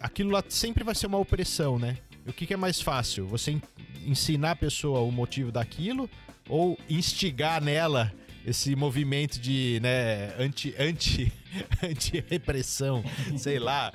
[0.00, 1.98] aquilo lá sempre vai ser uma opressão, né?
[2.26, 3.26] E o que, que é mais fácil?
[3.28, 3.62] Você en-
[4.04, 6.10] ensinar a pessoa o motivo daquilo
[6.48, 8.12] ou instigar nela
[8.46, 11.32] esse movimento de, né, anti, anti,
[11.82, 13.02] anti-repressão,
[13.36, 13.92] sei lá,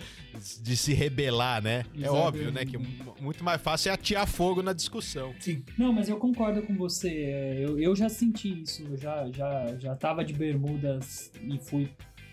[0.61, 1.85] de se rebelar, né?
[1.95, 2.13] É Exato.
[2.15, 5.33] óbvio, né, que mu- muito mais fácil é atear fogo na discussão.
[5.39, 5.63] Sim.
[5.77, 7.09] Não, mas eu concordo com você.
[7.09, 8.83] é, Eu, eu já senti isso.
[8.83, 11.89] Eu já, já, já tava de bermudas e fui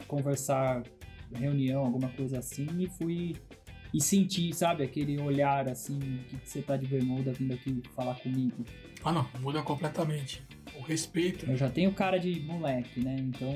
[0.08, 0.82] conversar,
[1.34, 3.36] reunião, alguma coisa assim, e fui.
[3.94, 7.80] E senti, sabe, aquele olhar assim, o que, que você tá de bermuda vindo aqui
[7.96, 8.62] falar comigo.
[9.02, 10.42] Ah, não, muda completamente.
[10.88, 11.44] Respeito.
[11.48, 13.16] Eu já tenho cara de moleque, né?
[13.18, 13.52] Então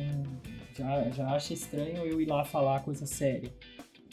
[0.76, 3.51] já, já acho estranho eu ir lá falar coisa séria.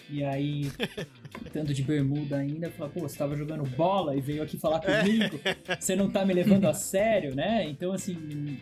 [0.10, 0.72] E aí,
[1.54, 5.40] tanto de bermuda ainda, falar, pô, você tava jogando bola e veio aqui falar comigo,
[5.80, 7.66] você não tá me levando a sério, né?
[7.70, 8.58] Então, assim.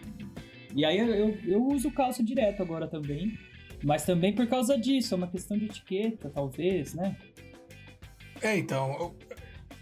[0.76, 3.38] E aí eu, eu, eu uso calça direto agora também.
[3.84, 7.16] Mas também por causa disso, é uma questão de etiqueta, talvez, né?
[8.42, 9.16] É, então, eu,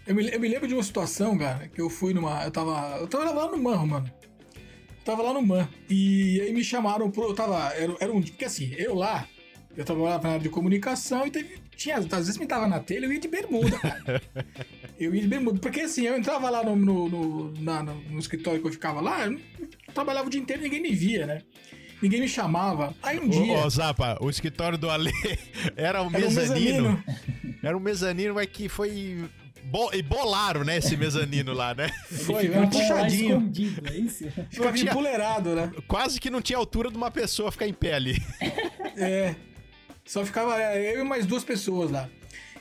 [0.06, 2.44] eu, me, eu me lembro de uma situação, cara, que eu fui numa.
[2.44, 2.98] Eu tava.
[2.98, 4.10] Eu tava lá no Man, mano.
[5.06, 5.68] Tava lá no Man.
[5.88, 7.28] E aí me chamaram pro.
[7.28, 7.72] Eu tava.
[7.74, 8.20] Era, era um.
[8.20, 9.26] Porque assim, eu lá,
[9.76, 11.58] eu trabalhava na área de comunicação e teve.
[11.76, 14.20] Tinha, às vezes me tava na telha, eu ia de bermuda, cara.
[14.98, 15.58] eu ia de bermuda.
[15.60, 19.26] Porque assim, eu entrava lá no, no, no, na- no- escritório que eu ficava lá,
[19.26, 19.38] eu
[19.94, 21.42] trabalhava o dia inteiro e ninguém me via, né?
[22.02, 22.94] Ninguém me chamava.
[23.02, 23.54] Aí um dia.
[23.58, 25.12] Ô, ô, Zapa, o escritório do Ale
[25.76, 27.02] era um mezanino.
[27.62, 29.24] Era um mezanino, mas que foi.
[29.66, 29.90] Bo...
[29.92, 31.90] E bolaram, né, esse mezanino lá, né?
[32.24, 33.36] Foi, era um lá puxadinho.
[33.38, 34.24] escondido, é isso?
[34.50, 35.72] Ficava tinha- empoleirado, né?
[35.88, 38.16] Quase que não tinha altura de uma pessoa ficar em pé ali.
[38.98, 39.34] É.
[40.06, 42.08] Só ficava é, eu e mais duas pessoas lá.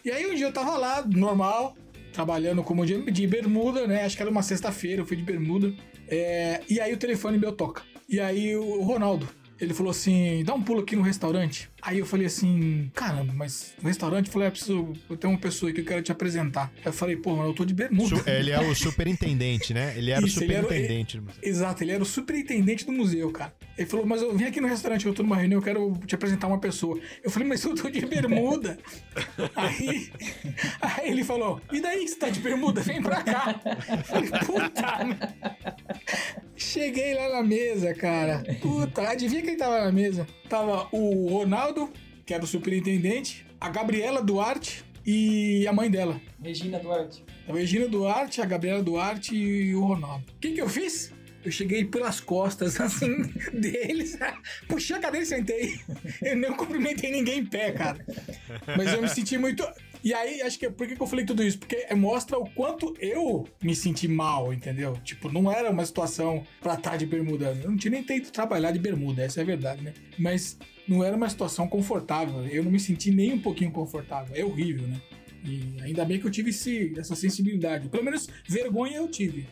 [0.03, 1.77] E aí um dia eu tava lá, normal,
[2.11, 4.03] trabalhando como de, de bermuda, né?
[4.03, 5.73] Acho que era uma sexta-feira, eu fui de bermuda.
[6.09, 7.83] É, e aí o telefone meu toca.
[8.09, 9.29] E aí o, o Ronaldo,
[9.61, 11.69] ele falou assim: dá um pulo aqui no restaurante.
[11.85, 14.27] Aí eu falei assim: caramba, mas no restaurante?
[14.27, 16.71] Eu falei: é, preciso, eu tenho uma pessoa aqui que eu quero te apresentar.
[16.77, 18.15] Aí eu falei: pô, mas eu tô de bermuda.
[18.17, 19.93] Su- Ele é o superintendente, né?
[19.95, 21.21] Ele era Isso, o ele era superintendente.
[21.43, 23.53] Exato, ele era o superintendente do museu, cara.
[23.77, 26.15] Ele falou, mas eu vim aqui no restaurante, eu tô numa reunião, eu quero te
[26.15, 26.97] apresentar uma pessoa.
[27.21, 28.79] Eu falei, mas eu tô de bermuda.
[29.53, 30.09] aí,
[30.81, 32.79] aí ele falou, e daí você tá de bermuda?
[32.81, 33.59] Vem pra cá.
[33.65, 35.75] Eu falei, puta.
[36.55, 38.43] Cheguei lá na mesa, cara.
[38.61, 40.25] Puta, adivinha quem tava na mesa?
[40.47, 41.74] Tava o Ronaldo,
[42.25, 46.19] que era o superintendente, a Gabriela Duarte e a mãe dela.
[46.41, 47.23] Regina Duarte.
[47.47, 50.25] A Regina Duarte, a Gabriela Duarte e o Ronaldo.
[50.35, 51.13] O que, que eu fiz?
[51.43, 53.21] Eu cheguei pelas costas, assim,
[53.53, 54.17] deles,
[54.67, 55.79] puxei a cadeira e sentei.
[56.23, 58.03] Eu não cumprimentei ninguém em pé, cara.
[58.75, 59.63] Mas eu me senti muito.
[60.03, 60.67] E aí, acho que.
[60.71, 61.59] Por que, que eu falei tudo isso?
[61.59, 64.93] Porque mostra o quanto eu me senti mal, entendeu?
[65.03, 67.55] Tipo, não era uma situação pra estar de bermuda.
[67.61, 69.93] Eu não tinha nem tentado trabalhar de bermuda, essa é a verdade, né?
[70.17, 70.57] Mas
[70.87, 72.45] não era uma situação confortável.
[72.47, 74.35] Eu não me senti nem um pouquinho confortável.
[74.35, 75.01] É horrível, né?
[75.43, 77.89] E ainda bem que eu tive esse, essa sensibilidade.
[77.89, 79.47] Pelo menos vergonha eu tive.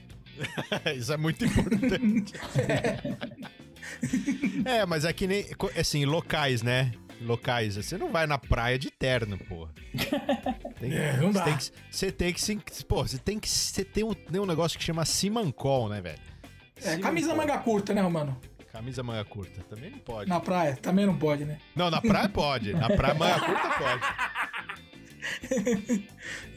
[0.97, 2.34] Isso é muito importante.
[4.65, 5.45] é, mas é que nem.
[5.77, 6.91] Assim, locais, né?
[7.21, 7.75] Locais.
[7.75, 9.71] Você não vai na praia de terno, porra.
[10.79, 11.45] Tem, É, não você dá.
[11.45, 12.41] Tem que, você tem que.
[12.41, 13.49] se- Pô, você tem que.
[13.49, 16.19] Você tem um, tem um negócio que chama Simancol, né, velho?
[16.84, 18.38] É, camisa manga curta, né, mano?
[18.74, 19.61] Camisa manga curta.
[19.69, 20.28] Também não pode.
[20.28, 21.59] Na praia, também não pode, né?
[21.76, 22.74] Não, na praia pode.
[22.74, 24.03] Na praia manga curta pode.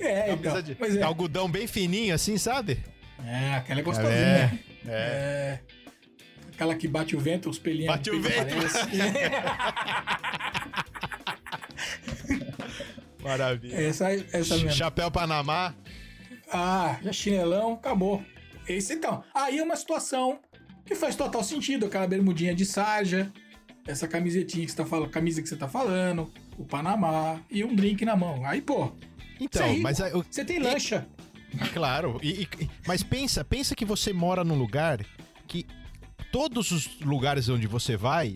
[0.01, 0.53] É, então.
[0.53, 2.83] Camisa de Mas é, algodão bem fininho, assim, sabe?
[3.25, 4.17] é, aquela é gostosinha.
[4.17, 4.51] É,
[4.89, 4.89] É.
[4.89, 5.61] é.
[6.53, 7.95] Aquela que bate o vento, os pelinhos.
[7.95, 8.57] Bate o vento.
[13.23, 13.77] Maravilha.
[13.77, 14.73] essa, essa mesmo.
[14.73, 15.73] Chapéu Panamá.
[16.53, 18.21] Ah, já chinelão, acabou.
[18.69, 19.23] Esse então.
[19.33, 20.41] Aí é uma situação
[20.87, 21.87] que faz total sentido.
[21.87, 23.30] Aquela bermudinha de sarja,
[23.87, 27.74] essa camisetinha que você tá falando, camisa que você tá falando, o Panamá e um
[27.74, 28.45] drink na mão.
[28.47, 28.93] Aí, pô,
[29.41, 31.07] Então, aí, mas aí, eu- você tem lancha.
[31.74, 32.18] claro.
[32.22, 35.05] e- e- mas pensa, pensa que você mora num lugar
[35.47, 35.66] que
[36.32, 38.34] todos os lugares onde você vai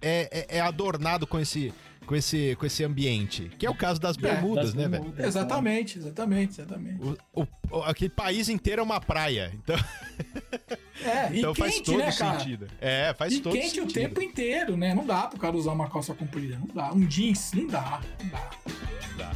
[0.00, 1.72] é, é- é adornado com esse,
[2.12, 3.50] com esse, com esse ambiente.
[3.58, 5.02] Que é o caso das bermudas, Das né, velho?
[5.04, 7.00] bermudas, Exatamente, exatamente, exatamente.
[7.32, 9.50] O, o- aquele país inteiro é uma praia.
[9.54, 9.76] Então,
[11.02, 12.38] É, e então faz quente, todo né, cara?
[12.38, 12.68] sentido.
[12.80, 13.88] É, faz E todo quente sentido.
[13.88, 14.94] o tempo inteiro, né?
[14.94, 16.58] Não dá pro cara usar uma calça comprida.
[16.58, 16.92] Não dá.
[16.92, 18.00] Um jeans, não dá.
[18.22, 18.50] Não dá.
[19.16, 19.32] Dá.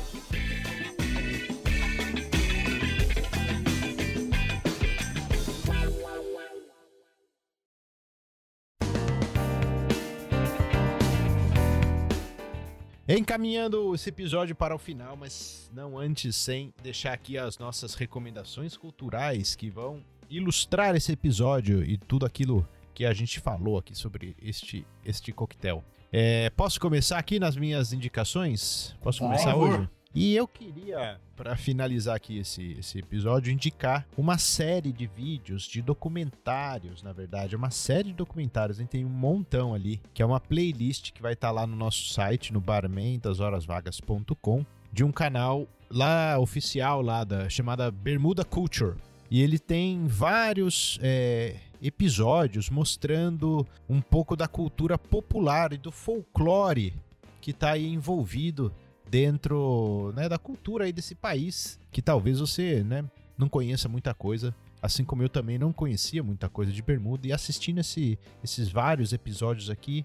[13.09, 18.77] Encaminhando esse episódio para o final, mas não antes sem deixar aqui as nossas recomendações
[18.77, 24.35] culturais que vão ilustrar esse episódio e tudo aquilo que a gente falou aqui sobre
[24.43, 25.85] este, este coquetel.
[26.13, 28.97] É, posso começar aqui nas minhas indicações?
[29.01, 29.89] Posso começar hoje?
[30.19, 35.83] E eu queria, para finalizar aqui esse, esse episódio, indicar uma série de vídeos, de
[35.83, 40.27] documentários, na verdade, uma série de documentários, a gente tem um montão ali, que é
[40.27, 46.39] uma playlist que vai estar lá no nosso site, no barman-das-horas-vagas.com, de um canal lá
[46.39, 48.97] oficial lá da chamada Bermuda Culture.
[49.31, 56.95] E ele tem vários é, episódios mostrando um pouco da cultura popular e do folclore
[57.39, 58.73] que está aí envolvido
[59.11, 63.05] dentro né, da cultura aí desse país, que talvez você né,
[63.39, 67.33] não conheça muita coisa, assim como eu também não conhecia muita coisa de Bermuda, e
[67.33, 70.05] assistindo esse- esses vários episódios aqui,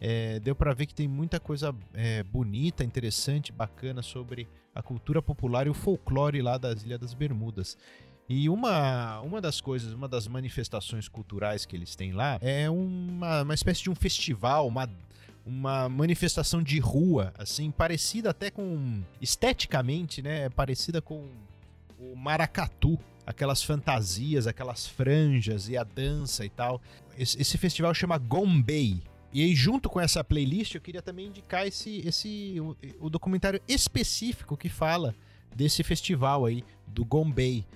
[0.00, 5.20] é, deu para ver que tem muita coisa é, bonita, interessante, bacana sobre a cultura
[5.20, 7.76] popular e o folclore lá das Ilhas das Bermudas.
[8.28, 13.42] E uma, uma das coisas, uma das manifestações culturais que eles têm lá é uma,
[13.42, 14.88] uma espécie de um festival, uma,
[15.48, 19.02] uma manifestação de rua, assim, parecida até com.
[19.20, 20.50] esteticamente, né?
[20.50, 21.26] Parecida com
[21.98, 22.98] o maracatu.
[23.26, 26.80] Aquelas fantasias, aquelas franjas e a dança e tal.
[27.18, 29.02] Esse, esse festival chama Gombay.
[29.32, 33.60] E aí, junto com essa playlist, eu queria também indicar esse, esse o, o documentário
[33.68, 35.14] específico que fala
[35.54, 37.66] desse festival aí, do Gombay.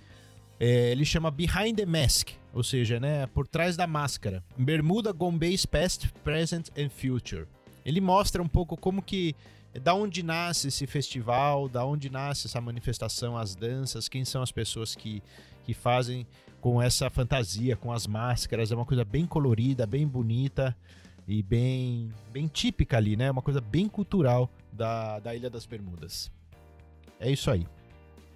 [0.58, 4.42] É, ele chama Behind the Mask, ou seja, né, por trás da máscara.
[4.56, 7.46] Bermuda Gombay's Past, Present and Future.
[7.84, 9.34] Ele mostra um pouco como que
[9.80, 14.52] da onde nasce esse festival, da onde nasce essa manifestação, as danças, quem são as
[14.52, 15.22] pessoas que,
[15.64, 16.26] que fazem
[16.60, 18.70] com essa fantasia, com as máscaras.
[18.70, 20.76] É uma coisa bem colorida, bem bonita
[21.26, 23.30] e bem, bem típica ali, né?
[23.30, 26.30] Uma coisa bem cultural da, da Ilha das Bermudas.
[27.18, 27.66] É isso aí.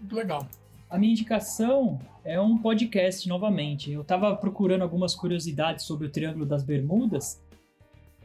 [0.00, 0.48] Muito legal.
[0.88, 3.90] A minha indicação é um podcast novamente.
[3.90, 7.42] Eu tava procurando algumas curiosidades sobre o Triângulo das Bermudas.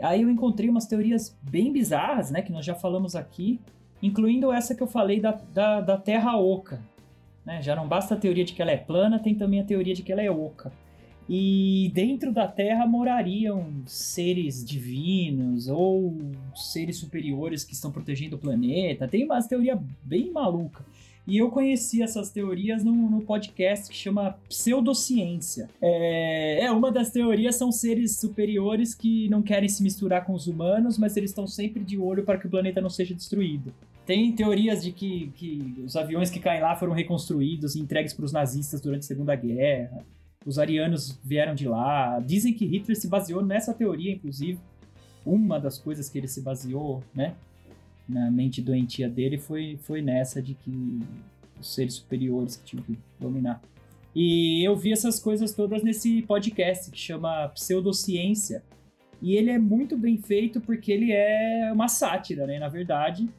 [0.02, 2.41] Aí eu encontrei umas teorias bem bizarras, né?
[2.41, 3.60] Que nós já falamos aqui,
[4.02, 6.82] incluindo essa que eu falei da, da, da Terra Oca.
[7.45, 7.62] Né?
[7.62, 10.04] Já não basta a teoria de que ela é plana, tem também a teoria de
[10.04, 10.72] que ela é oca.
[11.30, 16.18] E dentro da Terra morariam seres divinos ou
[16.56, 19.08] seres superiores que estão protegendo o planeta.
[19.08, 20.86] Tem umas teorias bem malucas.
[21.28, 25.69] E eu conheci essas teorias no, no podcast que chama Pseudociência.
[25.82, 30.47] É, é, uma das teorias são seres superiores que não querem se misturar com os
[30.47, 33.72] humanos, mas eles estão sempre de olho para que o planeta não seja destruído.
[34.05, 38.26] Tem teorias de que, que os aviões que caem lá foram reconstruídos e entregues para
[38.26, 40.03] os nazistas durante a Segunda Guerra.
[40.43, 42.19] Os arianos vieram de lá.
[42.19, 44.59] Dizem que Hitler se baseou nessa teoria, inclusive.
[45.24, 47.36] Uma das coisas que ele se baseou, né?
[48.12, 50.99] Na mente doentia dele foi, foi nessa de que
[51.59, 53.62] os seres superiores que tinham que dominar.
[54.14, 58.64] E eu vi essas coisas todas nesse podcast que chama Pseudociência.
[59.22, 62.59] E ele é muito bem feito porque ele é uma sátira, né?
[62.59, 63.30] Na verdade,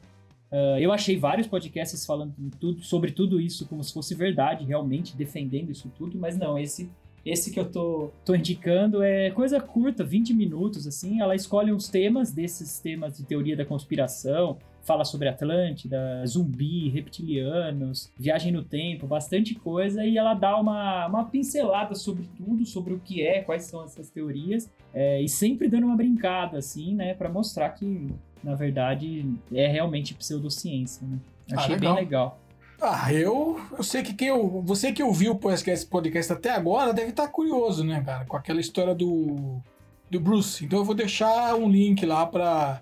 [0.51, 5.15] uh, eu achei vários podcasts falando tudo, sobre tudo isso como se fosse verdade, realmente
[5.15, 6.89] defendendo isso tudo, mas não, esse
[7.25, 11.21] esse que eu tô, tô indicando é coisa curta, 20 minutos, assim.
[11.21, 18.11] Ela escolhe uns temas desses temas de teoria da conspiração, fala sobre Atlântida, zumbi, reptilianos,
[18.19, 22.99] viagem no tempo, bastante coisa, e ela dá uma, uma pincelada sobre tudo, sobre o
[22.99, 27.29] que é, quais são essas teorias, é, e sempre dando uma brincada, assim, né, para
[27.29, 28.09] mostrar que,
[28.43, 31.17] na verdade, é realmente pseudociência, né?
[31.51, 32.39] Achei Ah, bem legal.
[32.83, 35.87] Ah, eu, eu sei que quem eu, você que ouviu o podcast,
[36.33, 39.61] até agora deve estar curioso, né, cara, com aquela história do
[40.11, 40.63] do Bruce.
[40.63, 42.79] Então eu vou deixar um link lá para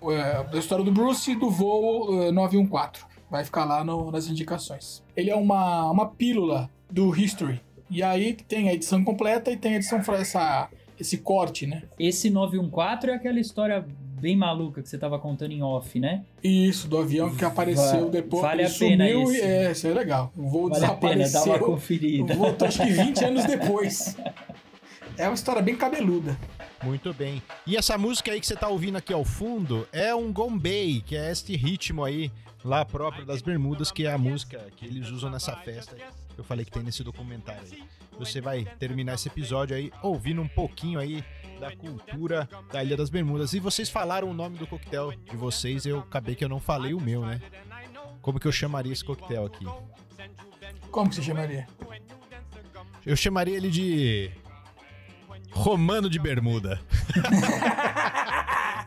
[0.52, 3.06] a história do Bruce e do voo eh, 914.
[3.30, 5.02] Vai ficar lá no- nas indicações.
[5.16, 7.58] Ele é uma, uma pílula do History.
[7.88, 10.68] E aí tem a edição completa e tem a edição essa
[11.00, 11.84] esse corte, né?
[11.98, 13.86] Esse 914 é aquela história
[14.22, 16.24] bem maluca que você tava contando em off, né?
[16.42, 18.42] Isso, do avião que apareceu Va- depois.
[18.42, 19.36] vale a pena sumiu esse.
[19.36, 20.32] e é, isso é legal.
[20.36, 21.52] O voo Vale a pena desapareceu.
[21.52, 22.34] dar uma conferida.
[22.34, 24.16] Voltou acho que 20 anos depois.
[25.18, 26.38] É uma história bem cabeluda.
[26.84, 27.42] Muito bem.
[27.66, 31.16] E essa música aí que você tá ouvindo aqui ao fundo é um gombei, que
[31.16, 32.30] é este ritmo aí
[32.64, 35.96] lá próprio das Bermudas, que é a música que eles usam nessa festa.
[36.36, 37.84] Eu falei que tem nesse documentário aí.
[38.18, 41.24] Você vai terminar esse episódio aí ouvindo um pouquinho aí
[41.58, 43.52] da cultura da Ilha das Bermudas.
[43.52, 46.94] E vocês falaram o nome do coquetel de vocês, eu acabei que eu não falei
[46.94, 47.40] o meu, né?
[48.20, 49.64] Como que eu chamaria esse coquetel aqui?
[50.90, 51.66] Como que você chamaria?
[53.04, 54.30] Eu chamaria ele de
[55.50, 56.80] Romano de Bermuda.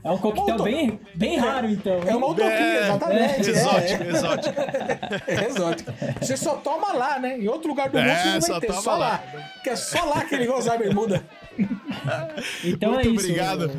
[0.06, 1.99] É um coquetel bem, bem raro, então.
[2.06, 3.49] É uma utopia, É, exatamente.
[3.49, 4.62] é, Exótico, exótico.
[5.28, 5.91] É, exótico.
[6.22, 7.39] Você só toma lá, né?
[7.39, 8.97] Em outro lugar do mundo É, você não só vai ter, toma só lá.
[8.97, 9.24] lá.
[9.64, 11.26] Que é só lá que ele vai usar a bermuda.
[12.64, 13.26] Então Muito é isso.
[13.26, 13.72] obrigado.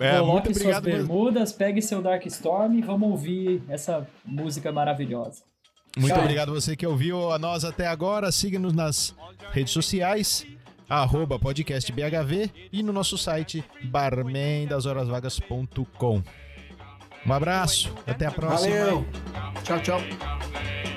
[0.00, 0.82] É, Coloque muito suas obrigado.
[0.84, 5.42] por- bermudas, pegue seu Dark Storm e vamos ouvir essa música maravilhosa.
[5.96, 6.22] Muito Tchau.
[6.22, 8.30] obrigado você que ouviu a nós até agora.
[8.30, 9.14] Siga-nos nas
[9.52, 10.46] redes sociais,
[10.88, 16.22] arroba podcastbhv e no nosso site barmendashorasvagas.com.
[17.26, 18.76] Um abraço, até a próxima.
[18.76, 19.04] Valeu.
[19.64, 20.00] Tchau, tchau.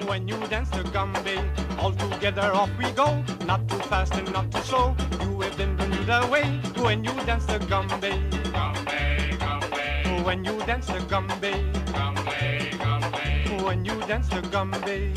[0.08, 1.40] When you dance the gumby,
[1.80, 3.24] all together off we go.
[3.46, 4.96] Not too fast and not too slow.
[5.22, 6.44] You will then Bermuda way.
[6.78, 8.14] When you dance the gumby,
[10.24, 11.54] when you dance the gumby,
[13.64, 15.12] when you dance the gumby,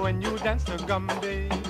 [0.00, 1.61] when you dance the gumby.